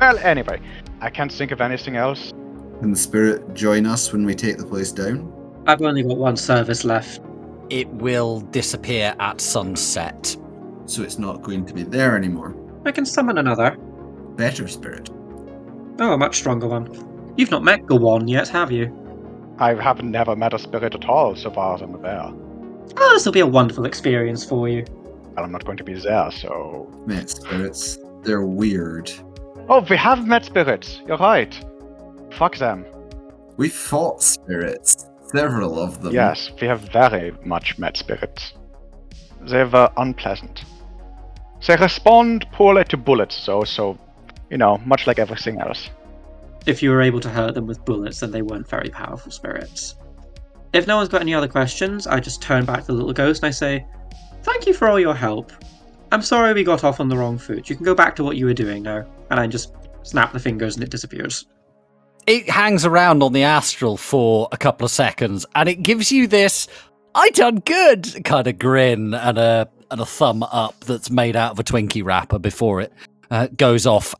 Well, 0.00 0.18
anyway, 0.18 0.60
I 1.00 1.10
can't 1.10 1.32
think 1.32 1.50
of 1.52 1.60
anything 1.60 1.96
else. 1.96 2.32
Can 2.80 2.90
the 2.90 2.96
spirit 2.96 3.54
join 3.54 3.86
us 3.86 4.12
when 4.12 4.24
we 4.26 4.34
take 4.34 4.58
the 4.58 4.66
place 4.66 4.92
down? 4.92 5.32
I've 5.66 5.80
only 5.82 6.02
got 6.02 6.16
one 6.16 6.36
service 6.36 6.84
left. 6.84 7.21
It 7.72 7.88
will 7.88 8.40
disappear 8.40 9.16
at 9.18 9.40
sunset. 9.40 10.36
So 10.84 11.02
it's 11.02 11.18
not 11.18 11.40
going 11.40 11.64
to 11.64 11.72
be 11.72 11.84
there 11.84 12.18
anymore. 12.18 12.54
I 12.84 12.92
can 12.92 13.06
summon 13.06 13.38
another. 13.38 13.78
Better 14.36 14.68
spirit. 14.68 15.08
Oh, 15.98 16.12
a 16.12 16.18
much 16.18 16.36
stronger 16.36 16.68
one. 16.68 17.34
You've 17.38 17.50
not 17.50 17.64
met 17.64 17.80
Gawan 17.84 18.28
yet, 18.28 18.48
have 18.48 18.70
you? 18.70 18.94
I 19.58 19.72
haven't 19.72 20.10
never 20.10 20.36
met 20.36 20.52
a 20.52 20.58
spirit 20.58 20.94
at 20.94 21.06
all, 21.06 21.34
so 21.34 21.50
far 21.50 21.76
as 21.76 21.80
I'm 21.80 21.94
aware. 21.94 22.20
Ah, 22.20 22.34
oh, 22.98 23.12
this 23.14 23.24
will 23.24 23.32
be 23.32 23.40
a 23.40 23.46
wonderful 23.46 23.86
experience 23.86 24.44
for 24.44 24.68
you. 24.68 24.84
Well, 25.34 25.46
I'm 25.46 25.50
not 25.50 25.64
going 25.64 25.78
to 25.78 25.84
be 25.84 25.94
there, 25.94 26.30
so. 26.30 26.92
Met 27.06 27.30
spirits. 27.30 27.98
They're 28.22 28.44
weird. 28.44 29.10
Oh, 29.70 29.80
we 29.88 29.96
have 29.96 30.26
met 30.26 30.44
spirits. 30.44 31.00
You're 31.06 31.16
right. 31.16 31.58
Fuck 32.32 32.58
them. 32.58 32.84
We 33.56 33.70
fought 33.70 34.22
spirits. 34.22 35.06
Several 35.34 35.78
of 35.78 36.02
them. 36.02 36.12
Yes, 36.12 36.50
we 36.60 36.66
have 36.66 36.80
very 36.80 37.32
much 37.44 37.78
met 37.78 37.96
spirits. 37.96 38.52
They 39.40 39.64
were 39.64 39.90
unpleasant. 39.96 40.64
They 41.66 41.76
respond 41.76 42.46
poorly 42.52 42.84
to 42.84 42.96
bullets, 42.96 43.46
though, 43.46 43.64
so, 43.64 43.98
you 44.50 44.58
know, 44.58 44.78
much 44.78 45.06
like 45.06 45.18
everything 45.18 45.60
else. 45.60 45.90
If 46.66 46.82
you 46.82 46.90
were 46.90 47.02
able 47.02 47.20
to 47.20 47.28
hurt 47.28 47.54
them 47.54 47.66
with 47.66 47.84
bullets, 47.84 48.20
then 48.20 48.30
they 48.30 48.42
weren't 48.42 48.68
very 48.68 48.88
powerful 48.90 49.32
spirits. 49.32 49.96
If 50.72 50.86
no 50.86 50.96
one's 50.96 51.08
got 51.08 51.20
any 51.20 51.34
other 51.34 51.48
questions, 51.48 52.06
I 52.06 52.20
just 52.20 52.40
turn 52.40 52.64
back 52.64 52.80
to 52.80 52.86
the 52.86 52.92
little 52.92 53.12
ghost 53.12 53.42
and 53.42 53.48
I 53.48 53.50
say, 53.50 53.86
Thank 54.42 54.66
you 54.66 54.74
for 54.74 54.88
all 54.88 54.98
your 54.98 55.14
help. 55.14 55.52
I'm 56.10 56.22
sorry 56.22 56.52
we 56.52 56.64
got 56.64 56.84
off 56.84 57.00
on 57.00 57.08
the 57.08 57.16
wrong 57.16 57.38
foot. 57.38 57.70
You 57.70 57.76
can 57.76 57.84
go 57.84 57.94
back 57.94 58.16
to 58.16 58.24
what 58.24 58.36
you 58.36 58.46
were 58.46 58.54
doing 58.54 58.82
now. 58.82 59.06
And 59.30 59.38
I 59.38 59.46
just 59.46 59.72
snap 60.02 60.32
the 60.32 60.40
fingers 60.40 60.74
and 60.74 60.84
it 60.84 60.90
disappears. 60.90 61.46
It 62.26 62.48
hangs 62.48 62.84
around 62.84 63.22
on 63.22 63.32
the 63.32 63.42
astral 63.42 63.96
for 63.96 64.48
a 64.52 64.56
couple 64.56 64.84
of 64.84 64.90
seconds 64.90 65.44
and 65.54 65.68
it 65.68 65.82
gives 65.82 66.12
you 66.12 66.26
this 66.26 66.68
I 67.14 67.30
done 67.30 67.56
good 67.56 68.24
kind 68.24 68.46
of 68.46 68.58
grin 68.58 69.12
and 69.14 69.38
a 69.38 69.68
and 69.90 70.00
a 70.00 70.06
thumb 70.06 70.42
up 70.44 70.78
that's 70.80 71.10
made 71.10 71.36
out 71.36 71.52
of 71.52 71.58
a 71.58 71.64
Twinkie 71.64 72.04
wrapper 72.04 72.38
before 72.38 72.80
it 72.80 72.92
uh, 73.30 73.48
goes 73.56 73.86
off. 73.86 74.14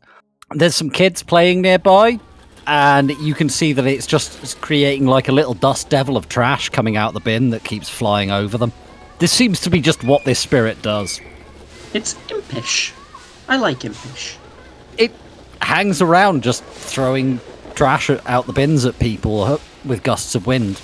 There's 0.51 0.75
some 0.75 0.89
kids 0.89 1.23
playing 1.23 1.61
nearby 1.61 2.19
and 2.67 3.11
you 3.17 3.33
can 3.33 3.49
see 3.49 3.73
that 3.73 3.85
it's 3.85 4.05
just 4.05 4.61
creating 4.61 5.07
like 5.07 5.29
a 5.29 5.31
little 5.31 5.53
dust 5.53 5.89
devil 5.89 6.15
of 6.15 6.29
trash 6.29 6.69
coming 6.69 6.97
out 6.97 7.13
the 7.13 7.19
bin 7.19 7.49
that 7.49 7.63
keeps 7.63 7.89
flying 7.89 8.31
over 8.31 8.57
them. 8.57 8.71
This 9.19 9.31
seems 9.31 9.61
to 9.61 9.69
be 9.69 9.81
just 9.81 10.03
what 10.03 10.25
this 10.25 10.39
spirit 10.39 10.81
does. 10.81 11.19
It's 11.93 12.15
impish. 12.29 12.93
I 13.47 13.57
like 13.57 13.85
impish. 13.85 14.37
It 14.97 15.11
hangs 15.61 16.01
around 16.01 16.43
just 16.43 16.63
throwing 16.63 17.39
trash 17.75 18.09
out 18.09 18.45
the 18.45 18.53
bins 18.53 18.85
at 18.85 18.97
people 18.99 19.59
with 19.85 20.03
gusts 20.03 20.35
of 20.35 20.47
wind. 20.47 20.81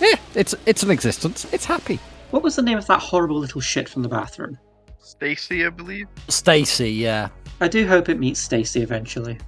Yeah, 0.00 0.16
it's 0.34 0.54
it's 0.66 0.82
an 0.82 0.90
existence. 0.90 1.46
It's 1.52 1.64
happy. 1.64 1.98
What 2.30 2.42
was 2.42 2.56
the 2.56 2.62
name 2.62 2.78
of 2.78 2.86
that 2.88 3.00
horrible 3.00 3.38
little 3.38 3.60
shit 3.60 3.88
from 3.88 4.02
the 4.02 4.08
bathroom? 4.08 4.58
Stacy, 4.98 5.64
I 5.64 5.70
believe. 5.70 6.08
Stacy, 6.28 6.90
yeah. 6.90 7.28
I 7.60 7.68
do 7.68 7.86
hope 7.86 8.08
it 8.08 8.18
meets 8.18 8.40
Stacy 8.40 8.82
eventually. 8.82 9.38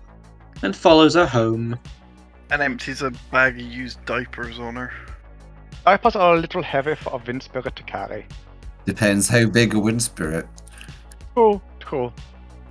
And 0.62 0.74
follows 0.74 1.14
her 1.14 1.26
home. 1.26 1.78
And 2.50 2.62
empties 2.62 3.02
a 3.02 3.10
bag 3.32 3.54
of 3.54 3.66
used 3.66 4.04
diapers 4.04 4.58
on 4.58 4.76
her. 4.76 4.92
Diapers 5.84 6.14
are 6.14 6.34
a 6.34 6.38
little 6.38 6.62
heavy 6.62 6.94
for 6.94 7.14
a 7.14 7.22
wind 7.26 7.42
spirit 7.42 7.74
to 7.76 7.82
carry. 7.82 8.26
Depends 8.84 9.28
how 9.28 9.46
big 9.46 9.74
a 9.74 9.78
wind 9.80 10.02
spirit. 10.02 10.46
Oh, 11.36 11.60
cool. 11.80 12.14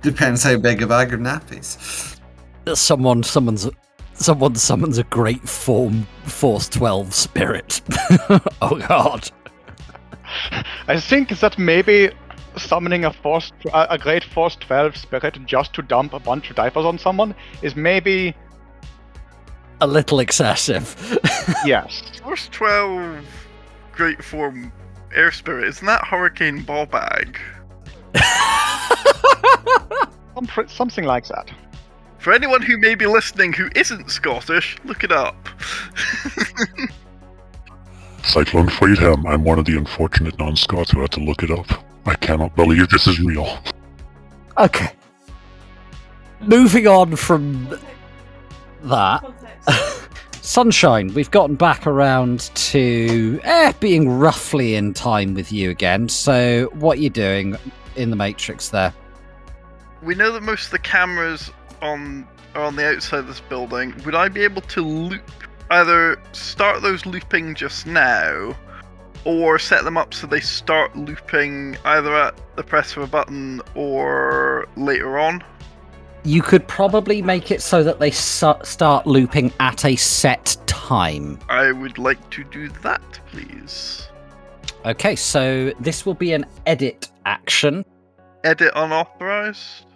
Depends 0.00 0.42
how 0.42 0.56
big 0.56 0.82
a 0.82 0.86
bag 0.86 1.12
of 1.12 1.20
nappies. 1.20 2.15
Someone 2.74 3.22
summons 3.22 3.68
someone 4.14 4.54
summons 4.54 4.98
a 4.98 5.04
great 5.04 5.46
form 5.48 6.06
force 6.24 6.68
twelve 6.68 7.14
spirit. 7.14 7.80
oh 8.62 8.82
god. 8.88 9.30
I 10.88 10.98
think 10.98 11.28
that 11.28 11.58
maybe 11.58 12.10
summoning 12.56 13.04
a 13.04 13.12
force, 13.12 13.52
a 13.72 13.86
a 13.90 13.98
great 13.98 14.24
force 14.24 14.56
12 14.56 14.96
spirit 14.96 15.38
just 15.46 15.74
to 15.74 15.82
dump 15.82 16.12
a 16.14 16.18
bunch 16.18 16.50
of 16.50 16.56
diapers 16.56 16.84
on 16.84 16.98
someone 16.98 17.34
is 17.62 17.76
maybe 17.76 18.34
A 19.80 19.86
little 19.86 20.20
excessive. 20.20 20.96
yes. 21.64 22.02
Force 22.22 22.48
12 22.48 23.24
Great 23.92 24.24
Form 24.24 24.72
Air 25.14 25.32
Spirit, 25.32 25.68
isn't 25.68 25.86
that 25.86 26.04
Hurricane 26.04 26.64
Bawbag? 26.64 27.36
Something 30.68 31.04
like 31.04 31.26
that. 31.28 31.50
For 32.26 32.32
anyone 32.32 32.60
who 32.60 32.76
may 32.78 32.96
be 32.96 33.06
listening 33.06 33.52
who 33.52 33.68
isn't 33.76 34.10
Scottish, 34.10 34.76
look 34.84 35.04
it 35.04 35.12
up. 35.12 35.48
Cyclone 38.24 38.68
Freedom, 38.68 39.24
I'm 39.28 39.44
one 39.44 39.60
of 39.60 39.64
the 39.64 39.76
unfortunate 39.78 40.36
non-Scots 40.36 40.90
who 40.90 41.02
had 41.02 41.12
to 41.12 41.20
look 41.20 41.44
it 41.44 41.52
up. 41.52 41.84
I 42.04 42.16
cannot 42.16 42.56
believe 42.56 42.88
this 42.88 43.06
is 43.06 43.20
real. 43.20 43.60
okay. 44.58 44.90
Moving 46.40 46.88
on 46.88 47.14
from 47.14 47.78
that. 48.82 49.24
Sunshine, 50.42 51.14
we've 51.14 51.30
gotten 51.30 51.54
back 51.54 51.86
around 51.86 52.50
to 52.56 53.38
eh, 53.44 53.72
being 53.78 54.08
roughly 54.08 54.74
in 54.74 54.94
time 54.94 55.34
with 55.34 55.52
you 55.52 55.70
again. 55.70 56.08
So, 56.08 56.70
what 56.72 56.98
you 56.98 57.08
doing 57.08 57.56
in 57.94 58.10
the 58.10 58.16
Matrix 58.16 58.70
there? 58.70 58.92
we 60.02 60.14
know 60.14 60.30
that 60.30 60.42
most 60.42 60.66
of 60.66 60.70
the 60.70 60.78
cameras 60.78 61.50
on 61.82 62.26
on 62.54 62.76
the 62.76 62.86
outside 62.86 63.18
of 63.20 63.26
this 63.26 63.40
building. 63.40 63.94
Would 64.04 64.14
I 64.14 64.28
be 64.28 64.42
able 64.42 64.62
to 64.62 64.82
loop 64.82 65.30
either 65.70 66.20
start 66.32 66.82
those 66.82 67.04
looping 67.04 67.54
just 67.54 67.86
now 67.86 68.56
or 69.24 69.58
set 69.58 69.84
them 69.84 69.96
up 69.96 70.14
so 70.14 70.26
they 70.26 70.40
start 70.40 70.96
looping 70.96 71.76
either 71.84 72.14
at 72.14 72.34
the 72.56 72.62
press 72.62 72.96
of 72.96 73.02
a 73.02 73.06
button 73.06 73.60
or 73.74 74.68
later 74.76 75.18
on? 75.18 75.42
You 76.24 76.42
could 76.42 76.66
probably 76.66 77.22
make 77.22 77.50
it 77.50 77.62
so 77.62 77.84
that 77.84 78.00
they 78.00 78.10
su- 78.10 78.54
start 78.62 79.06
looping 79.06 79.52
at 79.60 79.84
a 79.84 79.96
set 79.96 80.56
time. 80.66 81.38
I 81.48 81.72
would 81.72 81.98
like 81.98 82.30
to 82.30 82.44
do 82.44 82.68
that, 82.82 83.20
please. 83.30 84.08
Okay, 84.84 85.16
so 85.16 85.72
this 85.80 86.06
will 86.06 86.14
be 86.14 86.32
an 86.32 86.46
edit 86.64 87.10
action, 87.24 87.84
Edit 88.46 88.72
unauthorized. 88.76 89.86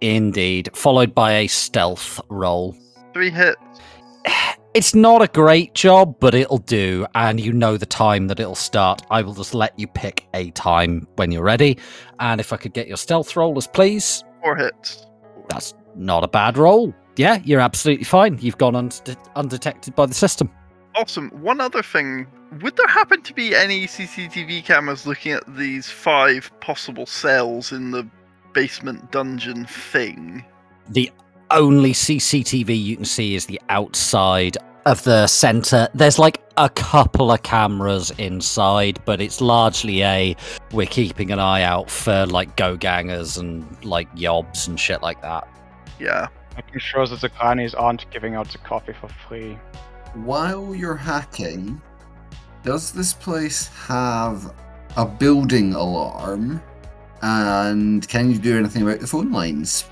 Indeed, 0.00 0.70
followed 0.74 1.14
by 1.14 1.32
a 1.32 1.46
stealth 1.46 2.20
roll. 2.28 2.76
Three 3.12 3.30
hits. 3.30 3.56
It's 4.74 4.94
not 4.94 5.22
a 5.22 5.26
great 5.28 5.74
job, 5.74 6.20
but 6.20 6.34
it'll 6.34 6.58
do, 6.58 7.06
and 7.14 7.40
you 7.40 7.52
know 7.52 7.76
the 7.76 7.86
time 7.86 8.28
that 8.28 8.38
it'll 8.38 8.54
start. 8.54 9.02
I 9.10 9.22
will 9.22 9.34
just 9.34 9.54
let 9.54 9.76
you 9.78 9.88
pick 9.88 10.28
a 10.34 10.50
time 10.50 11.08
when 11.16 11.32
you're 11.32 11.42
ready. 11.42 11.78
And 12.20 12.40
if 12.40 12.52
I 12.52 12.58
could 12.58 12.74
get 12.74 12.86
your 12.86 12.98
stealth 12.98 13.34
rollers, 13.34 13.66
please. 13.66 14.22
Four 14.42 14.56
hits. 14.56 15.06
That's 15.48 15.74
not 15.96 16.22
a 16.22 16.28
bad 16.28 16.58
roll. 16.58 16.94
Yeah, 17.16 17.40
you're 17.44 17.60
absolutely 17.60 18.04
fine. 18.04 18.38
You've 18.40 18.58
gone 18.58 18.76
unde- 18.76 19.16
undetected 19.34 19.96
by 19.96 20.06
the 20.06 20.14
system. 20.14 20.50
Awesome. 20.94 21.30
One 21.42 21.60
other 21.60 21.82
thing. 21.82 22.26
Would 22.62 22.76
there 22.76 22.86
happen 22.86 23.22
to 23.22 23.34
be 23.34 23.54
any 23.54 23.86
CCTV 23.86 24.64
cameras 24.64 25.06
looking 25.06 25.32
at 25.32 25.56
these 25.56 25.90
five 25.90 26.52
possible 26.60 27.06
cells 27.06 27.72
in 27.72 27.90
the 27.90 28.08
basement 28.58 29.08
dungeon 29.12 29.64
thing? 29.66 30.44
The 30.88 31.12
only 31.52 31.92
CCTV 31.92 32.82
you 32.82 32.96
can 32.96 33.04
see 33.04 33.36
is 33.36 33.46
the 33.46 33.60
outside 33.68 34.56
of 34.84 35.04
the 35.04 35.28
center. 35.28 35.86
There's 35.94 36.18
like 36.18 36.42
a 36.56 36.68
couple 36.68 37.30
of 37.30 37.44
cameras 37.44 38.10
inside, 38.18 38.98
but 39.04 39.20
it's 39.20 39.40
largely 39.40 40.02
a 40.02 40.34
we're 40.72 40.88
keeping 40.88 41.30
an 41.30 41.38
eye 41.38 41.62
out 41.62 41.88
for 41.88 42.26
like 42.26 42.56
go 42.56 42.76
gangers 42.76 43.36
and 43.36 43.64
like 43.84 44.12
yobs 44.16 44.66
and 44.66 44.80
shit 44.80 45.02
like 45.02 45.22
that. 45.22 45.46
Yeah. 46.00 46.26
Making 46.56 46.80
sure 46.80 47.06
that 47.06 47.20
the 47.20 47.28
grannies 47.28 47.74
aren't 47.74 48.10
giving 48.10 48.34
out 48.34 48.48
the 48.50 48.58
coffee 48.58 48.94
for 49.00 49.08
free. 49.28 49.56
While 50.14 50.74
you're 50.74 50.96
hacking, 50.96 51.80
does 52.64 52.90
this 52.90 53.12
place 53.12 53.68
have 53.86 54.52
a 54.96 55.06
building 55.06 55.74
alarm? 55.74 56.60
And 57.22 58.06
can 58.08 58.30
you 58.30 58.38
do 58.38 58.58
anything 58.58 58.82
about 58.82 59.00
the 59.00 59.06
phone 59.06 59.32
lines? 59.32 59.84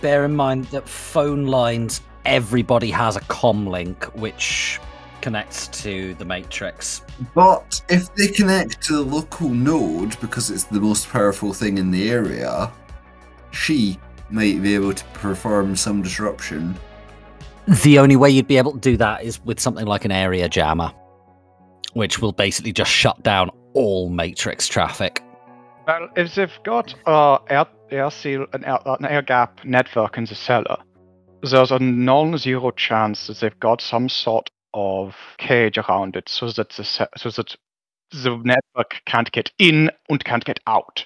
Bear 0.00 0.24
in 0.24 0.36
mind 0.36 0.66
that 0.66 0.88
phone 0.88 1.46
lines, 1.46 2.00
everybody 2.24 2.90
has 2.90 3.16
a 3.16 3.20
com 3.22 3.66
link 3.66 4.04
which 4.14 4.78
connects 5.20 5.68
to 5.82 6.14
the 6.14 6.24
matrix. 6.24 7.02
But 7.34 7.82
if 7.88 8.14
they 8.14 8.28
connect 8.28 8.80
to 8.82 8.92
the 8.94 9.02
local 9.02 9.48
node 9.48 10.18
because 10.20 10.50
it's 10.50 10.64
the 10.64 10.80
most 10.80 11.08
powerful 11.08 11.52
thing 11.52 11.78
in 11.78 11.90
the 11.90 12.10
area, 12.10 12.70
she 13.50 13.98
might 14.30 14.62
be 14.62 14.74
able 14.74 14.92
to 14.92 15.04
perform 15.14 15.74
some 15.74 16.02
disruption. 16.02 16.76
The 17.82 17.98
only 17.98 18.14
way 18.14 18.30
you'd 18.30 18.46
be 18.46 18.58
able 18.58 18.72
to 18.72 18.78
do 18.78 18.96
that 18.98 19.24
is 19.24 19.42
with 19.44 19.58
something 19.58 19.86
like 19.86 20.04
an 20.04 20.12
area 20.12 20.48
jammer, 20.48 20.92
which 21.94 22.20
will 22.20 22.32
basically 22.32 22.72
just 22.72 22.90
shut 22.90 23.22
down 23.24 23.50
all 23.74 24.08
matrix 24.08 24.68
traffic. 24.68 25.22
Well, 25.86 26.08
if 26.16 26.34
they've 26.34 26.58
got 26.64 26.94
uh, 27.06 27.38
air, 27.48 27.66
air 27.90 28.10
seal, 28.10 28.46
an 28.52 28.64
air, 28.64 28.78
an 28.86 29.04
air 29.04 29.22
gap 29.22 29.64
network 29.64 30.18
in 30.18 30.24
the 30.24 30.34
cellar, 30.34 30.78
there's 31.42 31.70
a 31.70 31.78
non-zero 31.78 32.72
chance 32.72 33.28
that 33.28 33.38
they've 33.38 33.60
got 33.60 33.80
some 33.80 34.08
sort 34.08 34.50
of 34.74 35.14
cage 35.38 35.78
around 35.78 36.16
it, 36.16 36.28
so 36.28 36.50
that 36.50 36.70
the 36.70 36.84
so 36.84 37.30
that 37.30 37.56
the 38.10 38.36
network 38.36 39.00
can't 39.06 39.30
get 39.32 39.50
in 39.58 39.90
and 40.08 40.24
can't 40.24 40.44
get 40.44 40.58
out. 40.66 41.04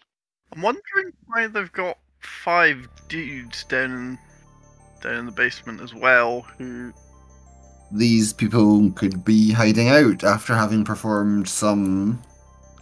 I'm 0.55 0.63
wondering 0.63 1.13
why 1.27 1.47
they've 1.47 1.71
got 1.73 1.99
five 2.19 2.89
dudes 3.09 3.65
down 3.65 4.19
down 5.03 5.15
in 5.15 5.27
the 5.27 5.33
basement 5.33 5.81
as 5.81 5.95
well 5.95 6.43
who 6.59 6.93
These 7.93 8.33
people 8.33 8.91
could 8.93 9.25
be 9.25 9.53
hiding 9.53 9.89
out 9.89 10.25
after 10.25 10.55
having 10.55 10.85
performed 10.85 11.49
some 11.49 12.23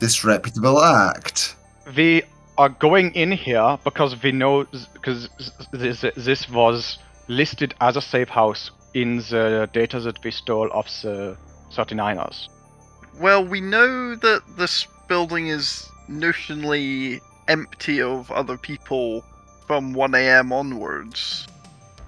disreputable 0.00 0.80
act. 0.82 1.54
We 1.96 2.22
are 2.56 2.68
going 2.68 3.14
in 3.14 3.32
here 3.32 3.78
because 3.84 4.20
we 4.22 4.32
know 4.32 4.66
because 4.92 5.28
this, 5.72 6.04
this 6.16 6.48
was 6.50 6.98
listed 7.28 7.74
as 7.80 7.96
a 7.96 8.00
safe 8.00 8.28
house 8.28 8.70
in 8.94 9.18
the 9.18 9.68
data 9.72 10.00
that 10.00 10.22
we 10.24 10.30
stole 10.30 10.68
of 10.72 10.86
the 11.02 11.36
39ers. 11.72 12.48
Well, 13.20 13.44
we 13.44 13.60
know 13.60 14.14
that 14.16 14.42
this 14.56 14.86
building 15.08 15.48
is 15.48 15.88
notionally 16.08 17.20
empty 17.48 18.00
of 18.02 18.30
other 18.30 18.56
people 18.56 19.24
from 19.66 19.92
1 19.92 20.14
a.m. 20.14 20.52
onwards. 20.52 21.46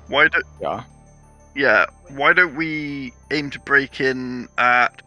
Why 0.08 0.28
do 0.28 0.40
Yeah. 0.60 0.84
yeah? 1.54 1.86
Why 2.08 2.32
don't 2.32 2.56
we 2.56 3.12
aim 3.30 3.50
to 3.50 3.60
break 3.60 4.00
in 4.00 4.48
at 4.58 5.02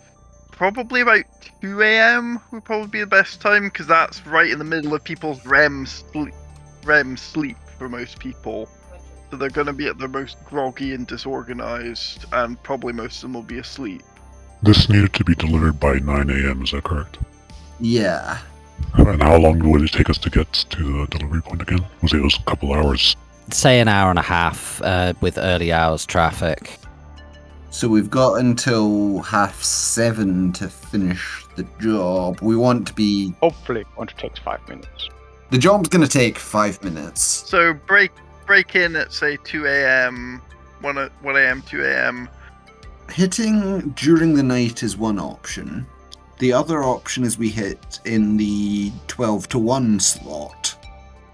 probably 0.55 1.01
about 1.01 1.25
2 1.61 1.81
a.m. 1.81 2.39
Would 2.51 2.63
probably 2.63 2.87
be 2.87 2.99
the 3.01 3.07
best 3.07 3.41
time 3.41 3.65
because 3.65 3.87
that's 3.87 4.25
right 4.25 4.49
in 4.49 4.59
the 4.59 4.65
middle 4.65 4.93
of 4.93 5.03
people's 5.03 5.45
REM 5.45 5.85
sleep. 5.85 6.33
REM 6.83 7.17
sleep 7.17 7.57
for 7.77 7.89
most 7.89 8.19
people. 8.19 8.69
So 9.29 9.37
they're 9.37 9.49
going 9.49 9.67
to 9.67 9.73
be 9.73 9.87
at 9.87 9.97
their 9.97 10.07
most 10.07 10.37
groggy 10.45 10.93
and 10.93 11.07
disorganized, 11.07 12.25
and 12.31 12.61
probably 12.61 12.93
most 12.93 13.17
of 13.17 13.21
them 13.23 13.33
will 13.33 13.41
be 13.41 13.57
asleep. 13.57 14.03
This 14.61 14.89
needed 14.89 15.13
to 15.13 15.23
be 15.23 15.35
delivered 15.35 15.79
by 15.79 15.95
9 15.95 16.29
a.m., 16.29 16.61
is 16.63 16.71
that 16.71 16.83
correct? 16.83 17.17
Yeah. 17.79 18.39
And 18.93 19.21
how 19.21 19.37
long 19.37 19.59
would 19.71 19.81
it 19.81 19.91
take 19.91 20.09
us 20.09 20.17
to 20.19 20.29
get 20.29 20.53
to 20.53 20.83
the 20.83 21.17
delivery 21.17 21.41
point 21.41 21.61
again? 21.61 21.83
Was 22.01 22.13
it, 22.13 22.17
it 22.17 22.23
was 22.23 22.37
a 22.37 22.43
couple 22.43 22.73
hours? 22.73 23.15
Say 23.49 23.79
an 23.79 23.87
hour 23.87 24.09
and 24.09 24.19
a 24.19 24.23
half 24.23 24.81
uh, 24.83 25.13
with 25.19 25.37
early 25.37 25.73
hours 25.73 26.05
traffic. 26.05 26.79
So 27.73 27.87
we've 27.87 28.09
got 28.09 28.35
until 28.35 29.23
half 29.23 29.61
seven 29.63 30.53
to 30.53 30.69
finish 30.69 31.43
the 31.55 31.63
job. 31.81 32.39
We 32.41 32.55
want 32.55 32.87
to 32.87 32.93
be. 32.93 33.33
Hopefully, 33.41 33.83
going 33.95 34.07
to 34.07 34.15
take 34.15 34.37
five 34.37 34.65
minutes. 34.69 35.09
The 35.53 35.59
job's 35.59 35.87
gonna 35.87 36.07
take 36.07 36.39
five 36.39 36.83
minutes. 36.83 37.21
So 37.21 37.73
break 37.73 38.11
break 38.47 38.75
in 38.75 38.95
at 38.95 39.13
say 39.13 39.37
2 39.43 39.67
a.m. 39.67 40.41
1 40.81 40.97
a- 40.97 41.11
1 41.21 41.35
a.m. 41.35 41.61
2 41.61 41.83
a.m. 41.83 42.27
Hitting 43.11 43.89
during 43.95 44.33
the 44.33 44.41
night 44.41 44.81
is 44.81 44.97
one 44.97 45.19
option. 45.19 45.85
The 46.39 46.53
other 46.53 46.83
option 46.83 47.23
is 47.23 47.37
we 47.37 47.49
hit 47.49 47.99
in 48.03 48.35
the 48.37 48.91
12 49.07 49.49
to 49.49 49.59
1 49.59 49.99
slot. 49.99 50.75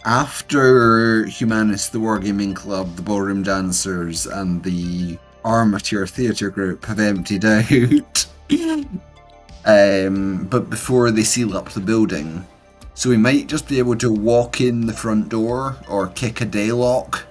After 0.03 1.23
Humanist, 1.23 1.93
the 1.93 1.99
Wargaming 1.99 2.55
Club, 2.57 2.97
the 2.97 3.01
Ballroom 3.01 3.41
Dancers, 3.41 4.25
and 4.27 4.61
the 4.63 5.17
Armature 5.43 6.07
Theatre 6.07 6.49
Group 6.49 6.85
have 6.85 6.99
emptied 6.99 7.45
out. 7.45 8.25
um, 9.65 10.45
but 10.45 10.69
before 10.69 11.11
they 11.11 11.23
seal 11.23 11.55
up 11.55 11.69
the 11.69 11.79
building. 11.79 12.45
So 12.93 13.09
we 13.09 13.17
might 13.17 13.47
just 13.47 13.67
be 13.69 13.79
able 13.79 13.95
to 13.97 14.11
walk 14.11 14.59
in 14.59 14.85
the 14.85 14.93
front 14.93 15.29
door 15.29 15.77
or 15.87 16.07
kick 16.07 16.41
a 16.41 16.45
day 16.45 16.71
lock. 16.71 17.25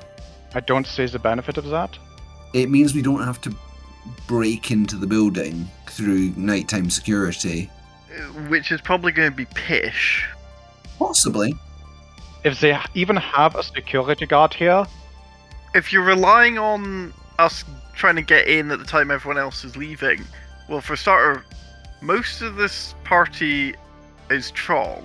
I 0.55 0.61
don't 0.61 0.87
see 0.87 1.07
the 1.07 1.19
benefit 1.19 1.59
of 1.59 1.67
that. 1.67 1.99
It 2.55 2.71
means 2.71 2.95
we 2.95 3.03
don't 3.03 3.23
have 3.23 3.41
to 3.43 3.55
break 4.27 4.71
into 4.71 4.97
the 4.97 5.07
building 5.07 5.69
through 5.87 6.33
nighttime 6.37 6.89
security. 6.89 7.71
Which 8.49 8.73
is 8.73 8.81
probably 8.81 9.13
going 9.13 9.31
to 9.31 9.37
be 9.37 9.45
pish. 9.45 10.27
Possibly. 10.99 11.55
If 12.45 12.61
they 12.61 12.79
even 12.95 13.17
have 13.17 13.55
a 13.55 13.63
security 13.63 14.27
guard 14.27 14.55
here, 14.55 14.87
If 15.75 15.93
you're 15.93 16.05
relying 16.05 16.57
on 16.59 17.13
us 17.39 17.63
trying 17.99 18.17
to 18.17 18.23
get 18.23 18.47
in 18.49 18.71
at 18.71 18.79
the 18.79 18.85
time 18.85 19.11
everyone 19.11 19.39
else 19.39 19.65
is 19.65 19.77
leaving, 19.77 20.25
well, 20.69 20.81
for 20.81 20.95
a 20.95 20.97
starter, 20.97 21.45
most 22.01 22.41
of 22.43 22.57
this 22.57 22.95
party 23.05 23.75
is 24.31 24.53
Trog. 24.53 25.03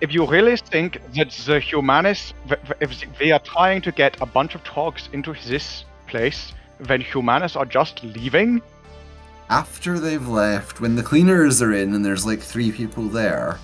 if 0.00 0.14
you 0.14 0.24
really 0.24 0.56
think 0.56 1.00
that 1.16 1.30
the 1.46 1.58
humanists, 1.58 2.32
if 2.80 3.18
they 3.18 3.32
are 3.32 3.40
trying 3.40 3.82
to 3.82 3.90
get 3.90 4.20
a 4.20 4.26
bunch 4.26 4.54
of 4.54 4.62
talks 4.62 5.08
into 5.12 5.34
this 5.46 5.84
place, 6.06 6.52
when 6.86 7.00
humanists 7.00 7.56
are 7.56 7.66
just 7.66 8.04
leaving, 8.04 8.62
After 9.50 9.98
they've 9.98 10.28
left, 10.28 10.80
when 10.80 10.94
the 10.94 11.02
cleaners 11.02 11.60
are 11.62 11.72
in 11.72 11.94
and 11.94 12.04
there's 12.04 12.24
like 12.24 12.40
three 12.40 12.70
people 12.70 13.08
there, 13.08 13.58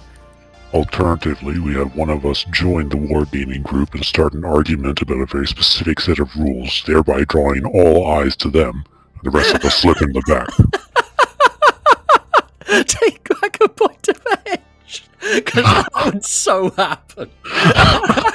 Alternatively, 0.74 1.60
we 1.60 1.72
have 1.74 1.94
one 1.94 2.10
of 2.10 2.26
us 2.26 2.44
join 2.50 2.88
the 2.88 2.96
wargaming 2.96 3.62
group 3.62 3.94
and 3.94 4.04
start 4.04 4.34
an 4.34 4.44
argument 4.44 5.00
about 5.00 5.20
a 5.20 5.26
very 5.26 5.46
specific 5.46 6.00
set 6.00 6.18
of 6.18 6.34
rules, 6.34 6.82
thereby 6.84 7.22
drawing 7.22 7.64
all 7.64 8.08
eyes 8.08 8.34
to 8.34 8.50
them, 8.50 8.82
and 9.14 9.22
the 9.22 9.30
rest 9.30 9.54
of 9.54 9.64
us 9.64 9.76
slip 9.76 10.02
in 10.02 10.12
the 10.12 10.20
back. 10.26 10.48
Take 12.88 13.28
back 13.40 13.58
a 13.60 13.68
point 13.68 14.08
of 14.08 14.20
edge. 14.46 15.04
Because 15.32 15.62
that 15.62 15.88
would 16.06 16.24
so 16.24 16.70
happen. 16.70 17.30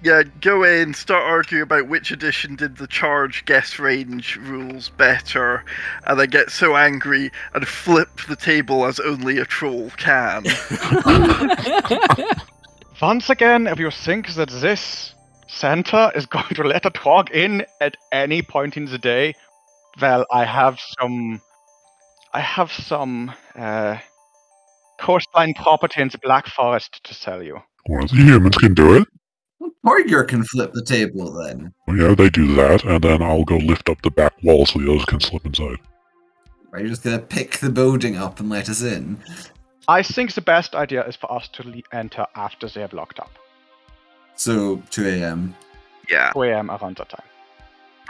Yeah, 0.00 0.22
go 0.40 0.62
in, 0.62 0.94
start 0.94 1.24
arguing 1.24 1.64
about 1.64 1.88
which 1.88 2.12
edition 2.12 2.54
did 2.54 2.76
the 2.76 2.86
charge 2.86 3.44
guess 3.46 3.80
range 3.80 4.36
rules 4.36 4.90
better, 4.90 5.64
and 6.06 6.20
then 6.20 6.30
get 6.30 6.50
so 6.50 6.76
angry 6.76 7.32
and 7.52 7.66
flip 7.66 8.08
the 8.28 8.36
table 8.36 8.86
as 8.86 9.00
only 9.00 9.38
a 9.38 9.44
troll 9.44 9.90
can. 9.96 10.44
once 13.02 13.28
again, 13.28 13.66
if 13.66 13.80
you 13.80 13.90
think 13.90 14.34
that 14.34 14.50
this 14.50 15.14
center 15.48 16.12
is 16.14 16.26
going 16.26 16.54
to 16.54 16.62
let 16.62 16.86
a 16.86 16.90
dog 16.90 17.32
in 17.32 17.66
at 17.80 17.96
any 18.12 18.40
point 18.40 18.76
in 18.76 18.84
the 18.84 18.98
day, 18.98 19.34
well, 20.00 20.26
I 20.30 20.44
have 20.44 20.78
some, 21.00 21.40
I 22.32 22.38
have 22.38 22.70
some 22.70 23.32
uh, 23.56 23.98
coastline 25.00 25.54
property 25.54 26.02
in 26.02 26.08
the 26.08 26.18
Black 26.18 26.46
Forest 26.46 27.02
to 27.02 27.14
sell 27.14 27.42
you. 27.42 27.60
Well, 27.88 28.06
the 28.06 28.14
humans 28.14 28.58
can 28.58 28.74
do 28.74 28.94
it. 28.94 29.08
Toyger 29.84 30.26
can 30.26 30.44
flip 30.44 30.72
the 30.72 30.84
table 30.84 31.32
then. 31.32 31.72
Well, 31.86 31.96
yeah, 31.96 32.14
they 32.14 32.30
do 32.30 32.54
that, 32.54 32.84
and 32.84 33.02
then 33.02 33.22
I'll 33.22 33.44
go 33.44 33.56
lift 33.56 33.88
up 33.88 34.00
the 34.02 34.10
back 34.10 34.34
wall 34.42 34.66
so 34.66 34.78
the 34.78 34.90
others 34.90 35.04
can 35.04 35.20
slip 35.20 35.44
inside. 35.46 35.78
Are 36.72 36.80
you 36.80 36.88
just 36.88 37.02
gonna 37.02 37.18
pick 37.18 37.58
the 37.58 37.70
building 37.70 38.16
up 38.16 38.40
and 38.40 38.50
let 38.50 38.68
us 38.68 38.82
in? 38.82 39.18
I 39.88 40.02
think 40.02 40.34
the 40.34 40.42
best 40.42 40.74
idea 40.74 41.04
is 41.06 41.16
for 41.16 41.32
us 41.32 41.48
to 41.48 41.66
le- 41.66 41.82
enter 41.92 42.26
after 42.34 42.68
they 42.68 42.82
have 42.82 42.92
locked 42.92 43.18
up. 43.18 43.30
So 44.34 44.82
2 44.90 45.06
a.m. 45.06 45.54
yeah. 46.10 46.30
2 46.32 46.42
a.m. 46.42 46.70
around 46.70 46.98
that 46.98 47.08
time. 47.08 47.24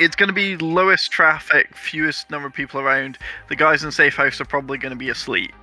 It's 0.00 0.16
going 0.16 0.28
to 0.28 0.34
be 0.34 0.56
lowest 0.56 1.10
traffic, 1.10 1.74
fewest 1.74 2.30
number 2.30 2.48
of 2.48 2.52
people 2.52 2.80
around. 2.80 3.18
The 3.48 3.56
guys 3.56 3.82
in 3.82 3.90
safe 3.90 4.14
house 4.14 4.40
are 4.40 4.44
probably 4.44 4.78
going 4.78 4.90
to 4.90 4.96
be 4.96 5.08
asleep. 5.08 5.54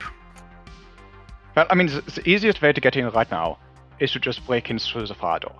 Well, 1.55 1.67
I 1.69 1.75
mean, 1.75 1.87
the, 1.87 2.01
the 2.01 2.29
easiest 2.29 2.61
way 2.61 2.73
to 2.73 2.81
get 2.81 2.95
in 2.95 3.09
right 3.09 3.29
now 3.29 3.57
is 3.99 4.11
to 4.11 4.19
just 4.19 4.45
break 4.45 4.69
in 4.69 4.79
through 4.79 5.07
the 5.07 5.13
fire 5.15 5.39
door. 5.39 5.55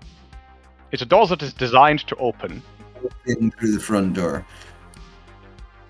It's 0.92 1.02
a 1.02 1.06
door 1.06 1.28
that 1.28 1.42
is 1.42 1.54
designed 1.54 2.08
to 2.08 2.16
open. 2.18 2.62
In 3.26 3.52
through 3.52 3.74
the 3.74 3.80
front 3.80 4.14
door. 4.14 4.46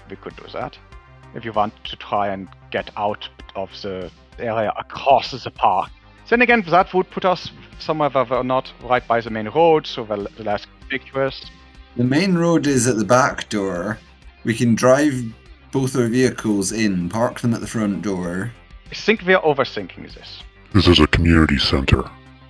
we 0.09 0.15
could 0.15 0.35
do 0.35 0.43
that. 0.53 0.77
If 1.33 1.43
you 1.45 1.51
want 1.51 1.73
to 1.85 1.95
try 1.95 2.29
and 2.29 2.47
get 2.71 2.89
out 2.97 3.27
of 3.55 3.69
the 3.81 4.11
area 4.39 4.73
across 4.77 5.31
the 5.31 5.51
park. 5.51 5.89
Then 6.29 6.41
again, 6.41 6.63
that 6.69 6.93
would 6.93 7.09
put 7.11 7.25
us 7.25 7.51
somewhere 7.79 8.09
where 8.09 8.25
we're 8.25 8.43
not 8.43 8.71
right 8.83 9.05
by 9.07 9.21
the 9.21 9.29
main 9.29 9.49
road, 9.49 9.85
so 9.85 10.03
we're 10.03 10.15
l- 10.17 10.27
less 10.39 10.65
conspicuous. 10.65 11.45
The 11.95 12.03
main 12.03 12.35
road 12.35 12.67
is 12.67 12.87
at 12.87 12.97
the 12.97 13.05
back 13.05 13.47
door. 13.49 13.99
We 14.43 14.53
can 14.55 14.75
drive 14.75 15.23
both 15.71 15.95
our 15.95 16.07
vehicles 16.07 16.71
in, 16.71 17.09
park 17.09 17.41
them 17.41 17.53
at 17.53 17.61
the 17.61 17.67
front 17.67 18.01
door. 18.01 18.51
I 18.91 18.95
think 18.95 19.21
we're 19.25 19.39
overthinking 19.39 20.13
this. 20.13 20.41
This 20.73 20.87
is 20.87 20.99
a 20.99 21.07
community 21.07 21.57
center. 21.57 22.03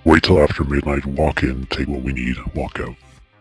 Wait 0.06 0.22
till 0.22 0.40
after 0.40 0.62
midnight, 0.62 1.04
walk 1.04 1.42
in, 1.42 1.66
take 1.66 1.88
what 1.88 2.00
we 2.02 2.12
need, 2.12 2.36
walk 2.54 2.78
out. 2.78 2.94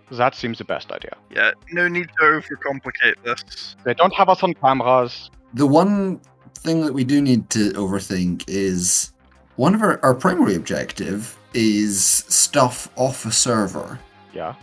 That 0.10 0.34
seems 0.34 0.58
the 0.58 0.64
best 0.64 0.92
idea. 0.92 1.16
Yeah, 1.30 1.52
no 1.72 1.88
need 1.88 2.10
to 2.20 2.24
overcomplicate 2.24 3.22
this. 3.24 3.76
They 3.84 3.94
don't 3.94 4.14
have 4.16 4.30
us 4.30 4.42
on 4.42 4.56
cameras. 4.56 5.30
The 5.54 5.68
one 5.68 6.20
thing 6.56 6.84
that 6.84 6.92
we 6.92 7.04
do 7.04 7.22
need 7.22 7.52
to 7.52 7.72
overthink 7.74 8.46
is 8.48 9.14
one 9.58 9.76
of 9.76 9.84
our, 9.84 10.04
our 10.04 10.16
primary 10.16 10.56
objective 10.56 11.38
is 11.54 12.04
stuff 12.04 12.90
off 12.96 13.26
a 13.28 13.32
server. 13.32 14.00
Yeah. 14.34 14.56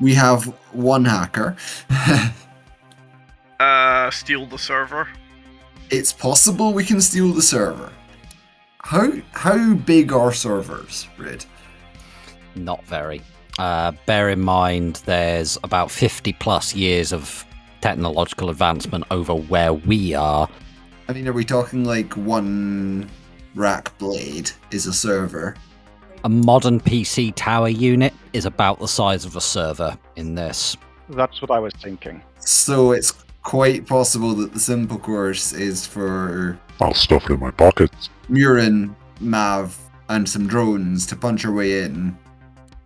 We 0.00 0.12
have 0.14 0.44
one 0.72 1.06
hacker. 1.06 1.56
Uh, 3.58 4.10
steal 4.10 4.46
the 4.46 4.56
server. 4.56 5.06
it's 5.90 6.14
possible 6.14 6.72
we 6.72 6.82
can 6.82 6.98
steal 6.98 7.30
the 7.34 7.42
server. 7.42 7.92
How 8.82 9.12
how 9.32 9.74
big 9.74 10.12
are 10.12 10.32
servers, 10.32 11.06
Rid? 11.18 11.44
Not 12.54 12.84
very. 12.86 13.22
Uh, 13.58 13.92
bear 14.06 14.30
in 14.30 14.40
mind, 14.40 15.02
there's 15.04 15.58
about 15.64 15.90
50 15.90 16.32
plus 16.34 16.74
years 16.74 17.12
of 17.12 17.44
technological 17.80 18.50
advancement 18.50 19.04
over 19.10 19.34
where 19.34 19.74
we 19.74 20.14
are. 20.14 20.48
I 21.08 21.12
mean, 21.12 21.28
are 21.28 21.32
we 21.32 21.44
talking 21.44 21.84
like 21.84 22.14
one 22.14 23.08
rack 23.54 23.96
blade 23.98 24.50
is 24.70 24.86
a 24.86 24.92
server? 24.92 25.56
A 26.24 26.28
modern 26.28 26.80
PC 26.80 27.32
tower 27.34 27.68
unit 27.68 28.14
is 28.32 28.46
about 28.46 28.78
the 28.78 28.88
size 28.88 29.24
of 29.24 29.36
a 29.36 29.40
server 29.40 29.96
in 30.16 30.34
this. 30.34 30.76
That's 31.08 31.42
what 31.42 31.50
I 31.50 31.58
was 31.58 31.72
thinking. 31.74 32.22
So 32.38 32.92
it's 32.92 33.12
quite 33.42 33.86
possible 33.86 34.34
that 34.34 34.52
the 34.52 34.60
simple 34.60 34.98
course 34.98 35.52
is 35.52 35.86
for 35.86 36.58
I'll 36.80 36.94
stuff 36.94 37.24
it 37.24 37.34
in 37.34 37.40
my 37.40 37.50
pockets. 37.50 38.08
Murin, 38.30 38.94
Mav, 39.20 39.78
and 40.08 40.28
some 40.28 40.46
drones 40.46 41.06
to 41.06 41.16
punch 41.16 41.44
our 41.44 41.52
way 41.52 41.82
in, 41.82 42.16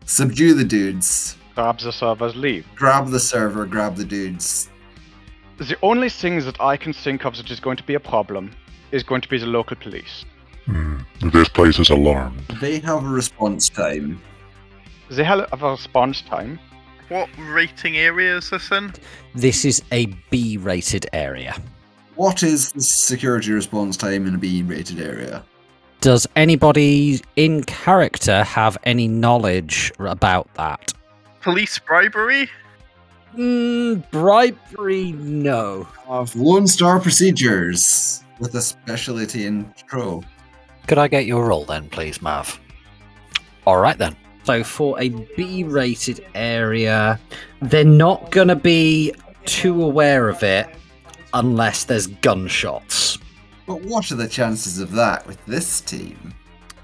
subdue 0.07 0.55
the 0.55 0.65
dudes, 0.65 1.37
Grab 1.55 1.79
the 1.79 1.93
servers, 1.93 2.35
leave. 2.35 2.67
grab 2.75 3.09
the 3.11 3.21
server, 3.21 3.65
grab 3.65 3.95
the 3.97 4.05
dudes. 4.05 4.69
The 5.59 5.77
only 5.83 6.09
thing 6.09 6.41
that 6.41 6.61
I 6.61 6.77
can 6.77 6.93
think 6.93 7.25
of 7.25 7.37
that 7.37 7.49
is 7.51 7.61
going 7.61 7.77
to 7.77 7.85
be 7.85 7.95
a 7.95 8.01
problem 8.01 8.51
is 8.91 9.05
going 9.05 9.21
to 9.21 9.29
be 9.29 9.39
the 9.39 9.47
local 9.47 9.77
police. 9.77 10.25
Hmm. 10.67 10.99
This 11.33 11.49
place 11.49 11.79
is 11.79 11.91
alarmed. 11.91 12.41
They 12.61 12.81
have 12.81 13.05
a 13.05 13.09
response 13.09 13.69
time. 13.69 14.21
They 15.11 15.23
have 15.23 15.47
a 15.63 15.71
response 15.71 16.23
time. 16.23 16.59
What 17.09 17.29
rating 17.39 17.97
area 17.99 18.39
is 18.39 18.51
this 18.51 18.73
in? 18.73 18.93
This 19.35 19.65
is 19.65 19.83
a 19.93 20.07
B 20.31 20.57
rated 20.57 21.07
area. 21.13 21.55
What 22.17 22.45
is 22.45 22.71
the 22.71 22.81
security 22.81 23.51
response 23.51 23.97
time 23.97 24.27
in 24.27 24.37
a 24.37 24.39
B 24.39 24.63
rated 24.63 25.01
area? 25.01 25.45
Does 26.01 26.29
anybody 26.37 27.21
in 27.35 27.65
character 27.65 28.45
have 28.45 28.79
any 28.85 29.09
knowledge 29.09 29.91
about 29.99 30.53
that? 30.55 30.93
Police 31.41 31.79
bribery? 31.81 32.49
Mm, 33.37 34.09
bribery, 34.13 35.13
no. 35.13 35.89
Of 36.07 36.37
Lone 36.37 36.69
Star 36.69 37.01
Procedures 37.01 38.23
with 38.39 38.55
a 38.55 38.63
specialty 38.63 39.47
in 39.47 39.65
patrol. 39.65 40.25
Could 40.87 40.99
I 40.99 41.09
get 41.09 41.27
your 41.27 41.45
roll 41.47 41.65
then, 41.65 41.89
please, 41.89 42.23
Mav? 42.23 42.61
All 43.67 43.79
right 43.79 43.99
then. 43.99 44.15
So 44.45 44.63
for 44.63 45.01
a 45.01 45.09
B-rated 45.09 46.25
area, 46.37 47.19
they're 47.61 47.85
not 47.85 48.31
going 48.31 48.49
to 48.49 48.57
be 48.57 49.15
too 49.47 49.83
aware 49.83 50.29
of 50.29 50.43
it 50.43 50.69
unless 51.35 51.85
there's 51.85 52.07
gunshots. 52.07 53.19
But 53.67 53.83
what 53.83 54.11
are 54.11 54.17
the 54.17 54.29
chances 54.29 54.79
of 54.79 54.93
that 54.93 55.27
with 55.27 55.45
this 55.47 55.81
team? 55.81 56.35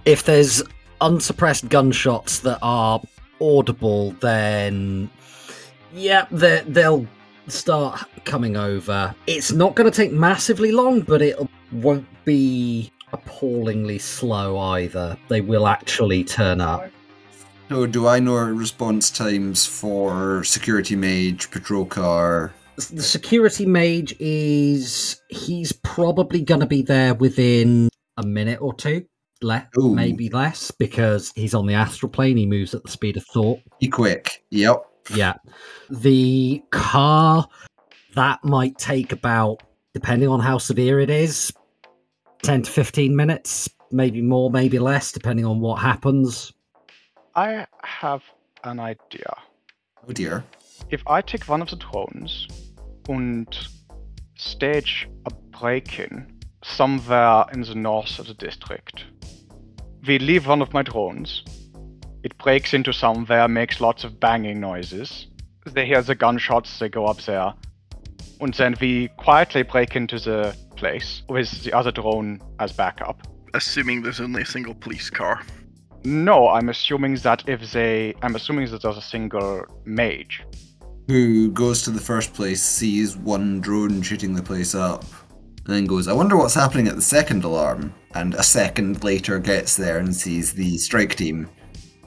If 0.04 0.24
there's 0.24 0.62
unsuppressed 1.00 1.68
gunshots 1.68 2.40
that 2.40 2.58
are 2.62 3.00
audible, 3.40 4.12
then 4.20 5.10
yeah, 5.94 6.26
they- 6.30 6.64
they'll 6.66 7.06
start 7.48 8.00
coming 8.24 8.56
over. 8.56 9.14
It's 9.26 9.52
not 9.52 9.74
going 9.74 9.90
to 9.90 9.96
take 9.96 10.12
massively 10.12 10.72
long, 10.72 11.00
but 11.00 11.20
it 11.22 11.36
won't 11.72 12.06
be 12.24 12.92
appallingly 13.12 13.98
slow 13.98 14.56
either. 14.58 15.16
They 15.28 15.40
will 15.40 15.66
actually 15.66 16.22
turn 16.24 16.60
up. 16.60 16.88
So, 17.68 17.86
do 17.86 18.06
I 18.06 18.18
know 18.20 18.34
response 18.34 19.10
times 19.10 19.64
for 19.66 20.42
security 20.44 20.96
mage, 20.96 21.50
patrol 21.50 21.84
car? 21.84 22.52
The 22.88 23.02
security 23.02 23.66
mage 23.66 24.14
is 24.20 25.20
he's 25.28 25.72
probably 25.72 26.42
going 26.42 26.60
to 26.60 26.66
be 26.66 26.82
there 26.82 27.14
within 27.14 27.88
a 28.16 28.24
minute 28.26 28.60
or 28.60 28.74
two 28.74 29.04
le- 29.42 29.68
Ooh. 29.78 29.94
maybe 29.94 30.28
less 30.28 30.70
because 30.70 31.32
he's 31.34 31.54
on 31.54 31.66
the 31.66 31.74
astral 31.74 32.10
plane 32.10 32.36
he 32.36 32.46
moves 32.46 32.74
at 32.74 32.82
the 32.84 32.90
speed 32.90 33.16
of 33.16 33.24
thought 33.26 33.58
Be 33.80 33.88
quick. 33.88 34.44
Yep. 34.50 34.84
yeah 35.14 35.34
the 35.90 36.62
car 36.70 37.48
that 38.14 38.42
might 38.44 38.76
take 38.78 39.12
about 39.12 39.62
depending 39.94 40.28
on 40.28 40.40
how 40.40 40.58
severe 40.58 41.00
it 41.00 41.10
is 41.10 41.52
10 42.42 42.62
to 42.62 42.70
15 42.70 43.14
minutes 43.16 43.68
maybe 43.90 44.20
more 44.22 44.50
maybe 44.50 44.78
less 44.78 45.12
depending 45.12 45.44
on 45.44 45.60
what 45.60 45.76
happens 45.80 46.52
I 47.34 47.66
have 47.84 48.22
an 48.64 48.80
idea. 48.80 49.32
Oh 50.08 50.12
dear. 50.12 50.44
If 50.90 51.00
I 51.06 51.22
take 51.22 51.48
one 51.48 51.62
of 51.62 51.70
the 51.70 51.76
drones 51.76 52.48
and 53.12 53.46
stage 54.36 55.08
a 55.26 55.30
break-in 55.58 56.40
somewhere 56.62 57.44
in 57.52 57.62
the 57.62 57.74
north 57.74 58.18
of 58.18 58.26
the 58.26 58.34
district, 58.34 59.04
we 60.06 60.18
leave 60.18 60.46
one 60.46 60.62
of 60.62 60.72
my 60.72 60.82
drones. 60.82 61.44
It 62.22 62.36
breaks 62.38 62.74
into 62.74 62.92
somewhere, 62.92 63.48
makes 63.48 63.80
lots 63.80 64.04
of 64.04 64.20
banging 64.20 64.60
noises. 64.60 65.26
They 65.66 65.86
hear 65.86 66.02
the 66.02 66.14
gunshots, 66.14 66.78
they 66.78 66.88
go 66.88 67.06
up 67.06 67.20
there. 67.22 67.52
And 68.40 68.54
then 68.54 68.74
we 68.80 69.08
quietly 69.16 69.62
break 69.62 69.96
into 69.96 70.18
the 70.18 70.56
place 70.76 71.22
with 71.28 71.62
the 71.62 71.72
other 71.72 71.92
drone 71.92 72.40
as 72.58 72.72
backup. 72.72 73.26
Assuming 73.52 74.02
there's 74.02 74.20
only 74.20 74.42
a 74.42 74.46
single 74.46 74.74
police 74.74 75.10
car. 75.10 75.42
No, 76.04 76.48
I'm 76.48 76.70
assuming 76.70 77.16
that 77.16 77.46
if 77.46 77.72
they. 77.72 78.14
I'm 78.22 78.34
assuming 78.34 78.70
that 78.70 78.82
there's 78.82 78.96
a 78.96 79.02
single 79.02 79.66
mage. 79.84 80.42
Who 81.10 81.50
goes 81.50 81.82
to 81.82 81.90
the 81.90 81.98
first 81.98 82.34
place, 82.34 82.62
sees 82.62 83.16
one 83.16 83.60
drone 83.60 84.00
shooting 84.00 84.32
the 84.32 84.44
place 84.44 84.76
up, 84.76 85.02
and 85.64 85.74
then 85.74 85.84
goes, 85.84 86.06
I 86.06 86.12
wonder 86.12 86.36
what's 86.36 86.54
happening 86.54 86.86
at 86.86 86.94
the 86.94 87.02
second 87.02 87.42
alarm. 87.42 87.92
And 88.14 88.34
a 88.34 88.44
second 88.44 89.02
later 89.02 89.40
gets 89.40 89.76
there 89.76 89.98
and 89.98 90.14
sees 90.14 90.52
the 90.52 90.78
strike 90.78 91.16
team. 91.16 91.48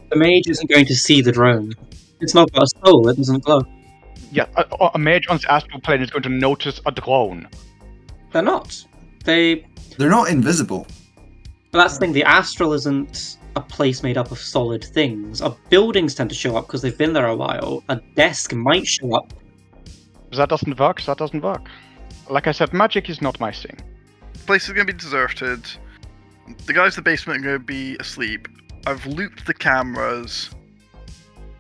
The 0.10 0.16
mage 0.16 0.48
isn't 0.48 0.70
going 0.70 0.86
to 0.86 0.96
see 0.96 1.20
the 1.22 1.34
drone. 1.34 1.74
It's 2.22 2.34
not 2.34 2.50
got 2.54 2.64
a 2.64 2.68
soul, 2.86 3.10
it 3.10 3.18
doesn't 3.18 3.44
glow. 3.44 3.64
Yeah, 4.32 4.46
a, 4.56 4.92
a 4.94 4.98
mage 4.98 5.28
on 5.28 5.36
the 5.36 5.52
astral 5.52 5.82
plane 5.82 6.02
is 6.02 6.10
going 6.10 6.24
to 6.24 6.30
notice 6.30 6.80
a 6.86 6.92
drone. 6.94 7.50
They're 8.32 8.42
not. 8.42 8.82
They. 9.26 9.68
They're 9.98 10.10
not 10.10 10.30
invisible. 10.30 10.88
But 11.74 11.80
that's 11.80 11.96
the 11.96 12.00
thing, 12.00 12.14
the 12.14 12.24
astral 12.24 12.72
isn't 12.72 13.38
a 13.56 13.62
place 13.62 14.04
made 14.04 14.18
up 14.18 14.32
of 14.32 14.40
solid 14.40 14.84
things. 14.84 15.42
Our 15.42 15.56
buildings 15.70 16.16
tend 16.16 16.30
to 16.30 16.36
show 16.36 16.56
up 16.58 16.68
because 16.68 16.82
they've 16.82 16.98
been 16.98 17.14
there 17.14 17.28
a 17.28 17.36
while. 17.36 17.84
A 17.90 17.98
desk 18.16 18.54
might 18.54 18.88
show 18.88 19.16
up. 19.16 19.34
That 20.32 20.50
doesn't 20.50 20.80
work. 20.80 21.02
That 21.04 21.18
doesn't 21.18 21.42
work. 21.42 21.68
Like 22.30 22.48
I 22.48 22.52
said, 22.52 22.74
magic 22.74 23.10
is 23.10 23.22
not 23.22 23.40
my 23.40 23.52
thing. 23.52 23.78
The 24.34 24.40
place 24.40 24.64
is 24.68 24.74
going 24.74 24.88
to 24.88 24.94
be 24.94 24.98
deserted. 24.98 25.66
The 26.66 26.74
guys 26.74 26.98
in 26.98 27.04
the 27.04 27.10
basement 27.10 27.42
are 27.42 27.44
going 27.44 27.60
to 27.60 27.66
be 27.66 27.96
asleep. 28.00 28.48
I've 28.88 29.06
looped 29.06 29.46
the 29.46 29.54
cameras. 29.54 30.50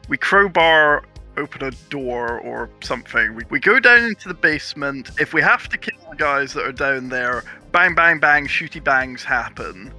We 0.10 0.18
crowbar 0.18 1.06
open 1.38 1.64
a 1.64 1.72
door 1.90 2.40
or 2.42 2.70
something. 2.82 3.36
We, 3.36 3.44
we 3.50 3.60
go 3.60 3.80
down 3.80 4.04
into 4.04 4.28
the 4.28 4.34
basement. 4.34 5.12
If 5.20 5.34
we 5.34 5.42
have 5.42 5.70
to 5.70 5.78
kill 5.78 5.98
the 6.10 6.16
guys 6.16 6.54
that 6.54 6.66
are 6.66 6.72
down 6.72 7.10
there, 7.10 7.44
bang, 7.72 7.96
bang, 7.96 8.20
bang, 8.20 8.48
shooty 8.48 8.84
bangs 8.84 9.24
happen. 9.24 9.94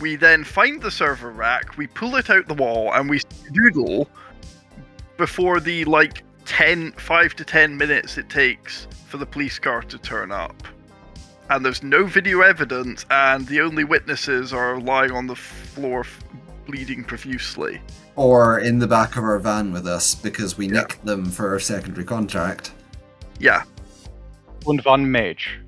We 0.00 0.16
then 0.16 0.44
find 0.44 0.80
the 0.80 0.90
server 0.90 1.30
rack, 1.30 1.76
we 1.76 1.86
pull 1.86 2.16
it 2.16 2.30
out 2.30 2.46
the 2.46 2.54
wall, 2.54 2.92
and 2.94 3.10
we 3.10 3.20
doodle 3.52 4.08
before 5.16 5.58
the 5.60 5.84
like 5.86 6.22
10, 6.44 6.92
5 6.92 7.34
to 7.36 7.44
10 7.44 7.76
minutes 7.76 8.16
it 8.18 8.28
takes 8.30 8.86
for 9.06 9.16
the 9.16 9.26
police 9.26 9.58
car 9.58 9.82
to 9.82 9.98
turn 9.98 10.30
up 10.30 10.62
and 11.50 11.64
there's 11.64 11.82
no 11.82 12.04
video 12.04 12.42
evidence, 12.42 13.06
and 13.10 13.46
the 13.46 13.60
only 13.60 13.84
witnesses 13.84 14.52
are 14.52 14.78
lying 14.80 15.12
on 15.12 15.26
the 15.26 15.34
floor, 15.34 16.00
f- 16.00 16.20
bleeding 16.66 17.02
profusely. 17.02 17.80
Or 18.16 18.58
in 18.58 18.78
the 18.78 18.86
back 18.86 19.16
of 19.16 19.24
our 19.24 19.38
van 19.38 19.72
with 19.72 19.86
us 19.86 20.14
because 20.14 20.58
we 20.58 20.66
Yeah. 20.66 20.80
nicked 20.80 21.04
them 21.06 21.30
for 21.30 21.48
our 21.48 21.58
secondary 21.58 22.04
contract. 22.04 22.72
Yeah, 23.38 23.62
and 24.66 24.84
one 24.84 25.10
mage. 25.10 25.58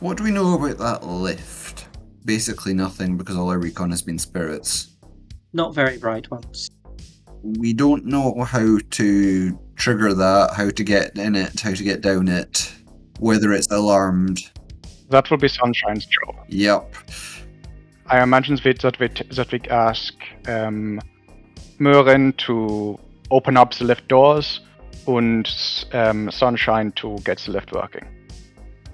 What 0.00 0.16
do 0.16 0.24
we 0.24 0.30
know 0.30 0.54
about 0.54 0.78
that 0.78 1.06
lift? 1.06 1.57
Basically 2.24 2.74
nothing 2.74 3.16
because 3.16 3.36
all 3.36 3.50
our 3.50 3.58
recon 3.58 3.90
has 3.90 4.02
been 4.02 4.18
spirits. 4.18 4.96
Not 5.52 5.74
very 5.74 5.98
bright 5.98 6.30
ones. 6.30 6.70
We 7.42 7.72
don't 7.72 8.04
know 8.04 8.42
how 8.42 8.78
to 8.90 9.58
trigger 9.76 10.12
that, 10.12 10.54
how 10.54 10.70
to 10.70 10.84
get 10.84 11.16
in 11.16 11.36
it, 11.36 11.60
how 11.60 11.72
to 11.72 11.84
get 11.84 12.00
down 12.00 12.28
it, 12.28 12.72
whether 13.20 13.52
it's 13.52 13.70
alarmed. 13.70 14.50
That 15.10 15.30
will 15.30 15.38
be 15.38 15.48
Sunshine's 15.48 16.06
job. 16.06 16.36
Yep. 16.48 16.94
I 18.06 18.22
imagine 18.22 18.56
that 18.56 18.98
we, 18.98 19.08
t- 19.08 19.24
that 19.30 19.52
we 19.52 19.60
ask 19.70 20.14
um, 20.46 21.00
Merlin 21.78 22.32
to 22.34 22.98
open 23.30 23.56
up 23.56 23.74
the 23.74 23.84
lift 23.84 24.08
doors 24.08 24.60
and 25.06 25.48
um, 25.92 26.30
Sunshine 26.30 26.92
to 26.92 27.18
get 27.24 27.38
the 27.38 27.52
lift 27.52 27.72
working. 27.72 28.06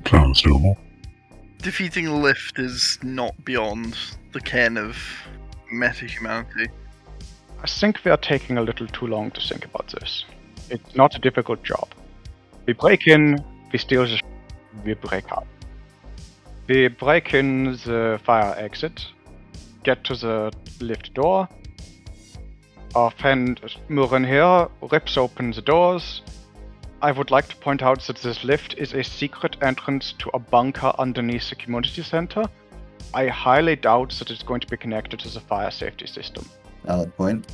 Sounds 0.06 0.42
doable. 0.42 0.76
Defeating 1.64 2.20
lift 2.20 2.58
is 2.58 2.98
not 3.02 3.42
beyond 3.42 3.96
the 4.32 4.40
ken 4.42 4.76
of 4.76 4.98
meta 5.72 6.04
humanity. 6.04 6.70
I 7.62 7.66
think 7.66 8.04
we 8.04 8.10
are 8.10 8.18
taking 8.18 8.58
a 8.58 8.60
little 8.60 8.86
too 8.86 9.06
long 9.06 9.30
to 9.30 9.40
think 9.40 9.64
about 9.64 9.86
this. 9.88 10.26
It's 10.68 10.94
not 10.94 11.14
a 11.16 11.18
difficult 11.18 11.62
job. 11.62 11.88
We 12.66 12.74
break 12.74 13.06
in, 13.06 13.42
we 13.72 13.78
steal 13.78 14.04
the 14.04 14.20
we 14.84 14.92
break 14.92 15.32
out. 15.32 15.46
We 16.68 16.88
break 16.88 17.32
in 17.32 17.78
the 17.86 18.20
fire 18.22 18.54
exit, 18.58 19.06
get 19.84 20.04
to 20.04 20.16
the 20.16 20.52
lift 20.82 21.14
door. 21.14 21.48
Our 22.94 23.10
friend 23.10 23.58
Murin 23.88 24.26
here 24.26 24.68
rips 24.92 25.16
open 25.16 25.52
the 25.52 25.62
doors. 25.62 26.20
I 27.04 27.12
would 27.12 27.30
like 27.30 27.48
to 27.48 27.56
point 27.56 27.82
out 27.82 28.00
that 28.06 28.16
this 28.16 28.44
lift 28.44 28.76
is 28.78 28.94
a 28.94 29.04
secret 29.04 29.58
entrance 29.60 30.14
to 30.20 30.30
a 30.32 30.38
bunker 30.38 30.90
underneath 30.98 31.50
the 31.50 31.54
community 31.54 32.02
center. 32.02 32.44
I 33.12 33.26
highly 33.26 33.76
doubt 33.76 34.12
that 34.18 34.30
it's 34.30 34.42
going 34.42 34.62
to 34.62 34.66
be 34.66 34.78
connected 34.78 35.18
to 35.18 35.28
the 35.28 35.40
fire 35.40 35.70
safety 35.70 36.06
system. 36.06 36.48
Valid 36.86 37.14
point. 37.14 37.46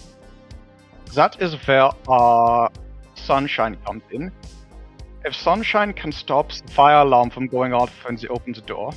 That 1.15 1.43
is 1.43 1.55
where 1.67 1.91
our 2.07 2.71
sunshine 3.17 3.77
comes 3.85 4.05
in. 4.13 4.31
If 5.25 5.35
sunshine 5.35 5.95
can 5.95 6.13
stop 6.13 6.53
the 6.53 6.71
fire 6.73 7.03
alarm 7.05 7.31
from 7.31 7.49
going 7.49 7.73
off 7.73 7.91
when 8.05 8.15
they 8.15 8.29
open 8.29 8.53
the 8.53 8.61
door, 8.61 8.93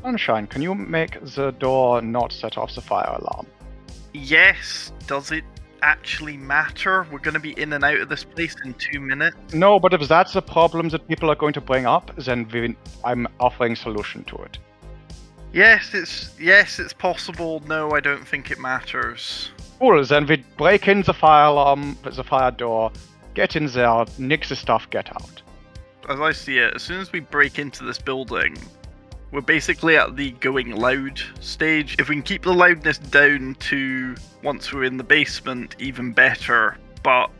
sunshine, 0.00 0.46
can 0.46 0.62
you 0.62 0.76
make 0.76 1.18
the 1.34 1.50
door 1.50 2.02
not 2.02 2.30
set 2.30 2.56
off 2.56 2.72
the 2.72 2.82
fire 2.82 3.18
alarm? 3.18 3.48
Yes, 4.14 4.92
does 5.08 5.32
it 5.32 5.42
actually 5.82 6.36
matter? 6.36 7.06
We're 7.10 7.18
going 7.18 7.34
to 7.34 7.40
be 7.40 7.58
in 7.60 7.72
and 7.72 7.84
out 7.84 7.98
of 7.98 8.08
this 8.08 8.24
place 8.24 8.54
in 8.64 8.74
two 8.74 9.00
minutes. 9.00 9.36
No, 9.52 9.78
but 9.78 9.94
if 9.94 10.08
that's 10.08 10.36
a 10.36 10.42
problem 10.42 10.88
that 10.90 11.06
people 11.08 11.30
are 11.30 11.36
going 11.36 11.52
to 11.54 11.60
bring 11.60 11.86
up, 11.86 12.10
then 12.16 12.48
we, 12.52 12.76
I'm 13.04 13.26
offering 13.40 13.76
solution 13.76 14.24
to 14.24 14.36
it. 14.36 14.58
Yes, 15.52 15.94
it's 15.94 16.38
yes, 16.38 16.78
it's 16.78 16.92
possible. 16.92 17.62
No, 17.66 17.92
I 17.92 18.00
don't 18.00 18.26
think 18.26 18.50
it 18.50 18.58
matters. 18.58 19.50
Cool. 19.78 20.04
Then 20.04 20.26
we 20.26 20.44
break 20.56 20.88
in 20.88 21.02
the 21.02 21.14
fire 21.14 21.46
alarm, 21.46 21.96
the 22.02 22.24
fire 22.24 22.50
door, 22.50 22.92
get 23.34 23.56
in 23.56 23.66
there, 23.66 24.04
nick 24.18 24.46
the 24.46 24.56
stuff, 24.56 24.88
get 24.90 25.08
out. 25.10 25.42
As 26.08 26.20
I 26.20 26.32
see 26.32 26.58
it, 26.58 26.74
as 26.74 26.82
soon 26.82 27.00
as 27.00 27.12
we 27.12 27.20
break 27.20 27.58
into 27.58 27.84
this 27.84 27.98
building, 27.98 28.56
we're 29.30 29.40
basically 29.40 29.96
at 29.96 30.16
the 30.16 30.30
going 30.32 30.76
loud 30.76 31.20
stage. 31.40 31.96
If 31.98 32.08
we 32.08 32.16
can 32.16 32.22
keep 32.22 32.42
the 32.42 32.54
loudness 32.54 32.98
down 32.98 33.56
to 33.60 34.14
once 34.42 34.72
we're 34.72 34.84
in 34.84 34.96
the 34.96 35.04
basement, 35.04 35.76
even 35.78 36.12
better. 36.12 36.76
But 37.02 37.30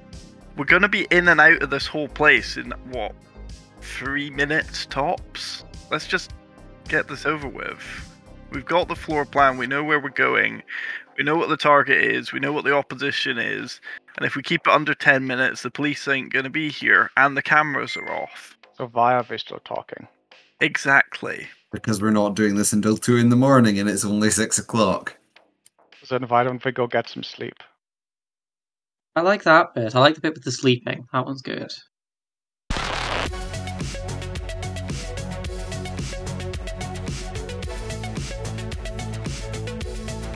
we're 0.56 0.64
going 0.64 0.82
to 0.82 0.88
be 0.88 1.06
in 1.10 1.28
and 1.28 1.40
out 1.40 1.62
of 1.62 1.70
this 1.70 1.86
whole 1.86 2.08
place 2.08 2.56
in 2.56 2.72
what, 2.90 3.14
three 3.80 4.30
minutes 4.30 4.86
tops? 4.86 5.64
Let's 5.90 6.06
just 6.06 6.32
get 6.88 7.08
this 7.08 7.24
over 7.24 7.48
with. 7.48 7.80
We've 8.50 8.64
got 8.64 8.88
the 8.88 8.96
floor 8.96 9.24
plan, 9.24 9.58
we 9.58 9.66
know 9.66 9.84
where 9.84 10.00
we're 10.00 10.08
going, 10.08 10.62
we 11.16 11.24
know 11.24 11.36
what 11.36 11.50
the 11.50 11.56
target 11.56 12.02
is, 12.02 12.32
we 12.32 12.40
know 12.40 12.52
what 12.52 12.64
the 12.64 12.74
opposition 12.74 13.38
is, 13.38 13.80
and 14.16 14.24
if 14.24 14.36
we 14.36 14.42
keep 14.42 14.66
it 14.66 14.72
under 14.72 14.94
10 14.94 15.26
minutes, 15.26 15.62
the 15.62 15.70
police 15.70 16.08
ain't 16.08 16.32
going 16.32 16.44
to 16.44 16.50
be 16.50 16.70
here, 16.70 17.10
and 17.16 17.36
the 17.36 17.42
cameras 17.42 17.94
are 17.96 18.10
off. 18.10 18.56
So 18.78 18.86
why 18.86 19.14
are 19.14 19.38
still 19.38 19.60
talking? 19.64 20.08
Exactly. 20.60 21.46
Because 21.70 22.00
we're 22.00 22.10
not 22.10 22.34
doing 22.34 22.54
this 22.56 22.72
until 22.72 22.96
2 22.96 23.16
in 23.18 23.28
the 23.28 23.36
morning 23.36 23.78
and 23.78 23.88
it's 23.88 24.04
only 24.04 24.30
6 24.30 24.58
o'clock. 24.58 25.16
Then 26.08 26.22
why 26.22 26.42
don't 26.42 26.64
we 26.64 26.72
go 26.72 26.86
get 26.86 27.08
some 27.08 27.22
sleep? 27.22 27.62
I 29.14 29.20
like 29.20 29.42
that 29.42 29.74
bit. 29.74 29.94
I 29.94 30.00
like 30.00 30.14
the 30.14 30.22
bit 30.22 30.34
with 30.34 30.44
the 30.44 30.52
sleeping. 30.52 31.06
That 31.12 31.26
one's 31.26 31.42
good. 31.42 31.70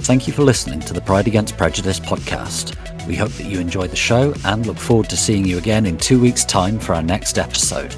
Thank 0.03 0.27
you 0.27 0.33
for 0.33 0.43
listening 0.43 0.81
to 0.81 0.93
the 0.93 1.01
Pride 1.01 1.29
Against 1.29 1.57
Prejudice 1.57 2.01
podcast. 2.01 2.77
We 3.07 3.17
hope 3.17 3.31
that 3.33 3.47
you 3.47 3.61
enjoyed 3.61 3.91
the 3.91 3.97
show 3.97 4.35
and 4.45 4.67
look 4.67 4.77
forward 4.77 5.09
to 5.11 5.17
seeing 5.17 5.47
you 5.47 5.59
again 5.59 5.87
in 5.87 5.97
two 5.97 6.21
weeks' 6.21 6.45
time 6.45 6.79
for 6.79 6.95
our 6.95 7.03
next 7.03 7.39
episode. 7.39 7.95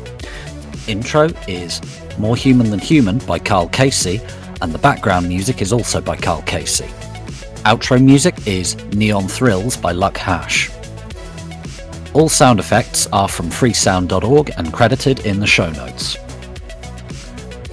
Intro 0.87 1.31
is 1.49 1.81
More 2.19 2.37
Human 2.37 2.71
Than 2.71 2.79
Human 2.79 3.19
by 3.19 3.39
Carl 3.39 3.69
Casey, 3.69 4.21
and 4.63 4.73
the 4.73 4.79
background 4.79 5.29
music 5.29 5.61
is 5.61 5.73
also 5.73 6.01
by 6.01 6.17
Carl 6.17 6.43
Casey. 6.43 6.87
Outro 7.65 8.03
music 8.03 8.47
is 8.47 8.77
Neon 8.93 9.27
Thrills 9.27 9.77
by 9.77 9.93
LukHash. 9.93 10.71
All 12.15 12.29
sound 12.29 12.61
effects 12.61 13.09
are 13.09 13.29
from 13.29 13.51
freesound.org 13.51 14.53
and 14.57 14.73
credited 14.73 15.27
in 15.27 15.41
the 15.41 15.47
show 15.47 15.71
notes. 15.71 16.17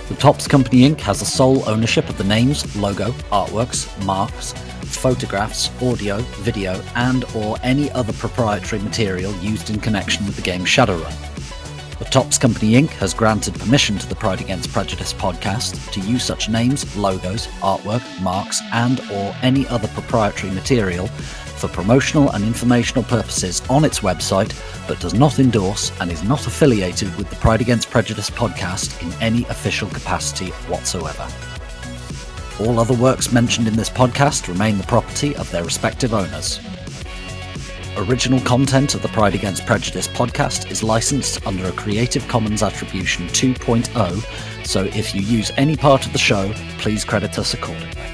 The 0.09 0.15
Topps 0.17 0.47
Company 0.47 0.89
Inc. 0.89 0.99
has 1.01 1.19
the 1.19 1.25
sole 1.25 1.67
ownership 1.69 2.09
of 2.09 2.17
the 2.17 2.23
names, 2.23 2.75
logo, 2.75 3.11
artworks, 3.31 3.87
marks, 4.03 4.53
photographs, 4.83 5.69
audio, 5.81 6.17
video, 6.41 6.81
and 6.95 7.23
or 7.35 7.57
any 7.63 7.91
other 7.91 8.13
proprietary 8.13 8.81
material 8.81 9.33
used 9.35 9.69
in 9.69 9.79
connection 9.79 10.25
with 10.25 10.35
the 10.35 10.41
game 10.41 10.65
Shadowrun. 10.65 11.30
The 12.01 12.09
Topps 12.09 12.39
Company 12.39 12.71
Inc. 12.71 12.89
has 12.93 13.13
granted 13.13 13.53
permission 13.53 13.99
to 13.99 14.09
the 14.09 14.15
Pride 14.15 14.41
Against 14.41 14.73
Prejudice 14.73 15.13
podcast 15.13 15.91
to 15.91 15.99
use 15.99 16.23
such 16.23 16.49
names, 16.49 16.97
logos, 16.97 17.45
artwork, 17.61 18.01
marks, 18.23 18.59
and 18.73 18.99
or 19.11 19.35
any 19.43 19.67
other 19.67 19.87
proprietary 19.89 20.51
material 20.51 21.05
for 21.05 21.67
promotional 21.67 22.31
and 22.31 22.43
informational 22.43 23.03
purposes 23.03 23.61
on 23.69 23.85
its 23.85 23.99
website, 23.99 24.51
but 24.87 24.99
does 24.99 25.13
not 25.13 25.37
endorse 25.37 25.91
and 26.01 26.11
is 26.11 26.23
not 26.23 26.47
affiliated 26.47 27.15
with 27.17 27.29
the 27.29 27.35
Pride 27.35 27.61
Against 27.61 27.91
Prejudice 27.91 28.31
podcast 28.31 28.99
in 29.03 29.13
any 29.21 29.43
official 29.43 29.87
capacity 29.87 30.49
whatsoever. 30.71 31.27
All 32.61 32.79
other 32.79 32.95
works 32.95 33.31
mentioned 33.31 33.67
in 33.67 33.75
this 33.75 33.91
podcast 33.91 34.47
remain 34.47 34.79
the 34.79 34.83
property 34.85 35.35
of 35.35 35.51
their 35.51 35.63
respective 35.63 36.15
owners. 36.15 36.59
Original 37.97 38.39
content 38.41 38.95
of 38.95 39.01
the 39.01 39.09
Pride 39.09 39.35
Against 39.35 39.65
Prejudice 39.65 40.07
podcast 40.07 40.71
is 40.71 40.81
licensed 40.81 41.45
under 41.45 41.65
a 41.65 41.73
Creative 41.73 42.25
Commons 42.29 42.63
Attribution 42.63 43.27
2.0, 43.27 44.65
so 44.65 44.85
if 44.85 45.13
you 45.13 45.21
use 45.21 45.51
any 45.57 45.75
part 45.75 46.05
of 46.05 46.13
the 46.13 46.19
show, 46.19 46.53
please 46.77 47.03
credit 47.03 47.37
us 47.37 47.53
accordingly. 47.53 48.10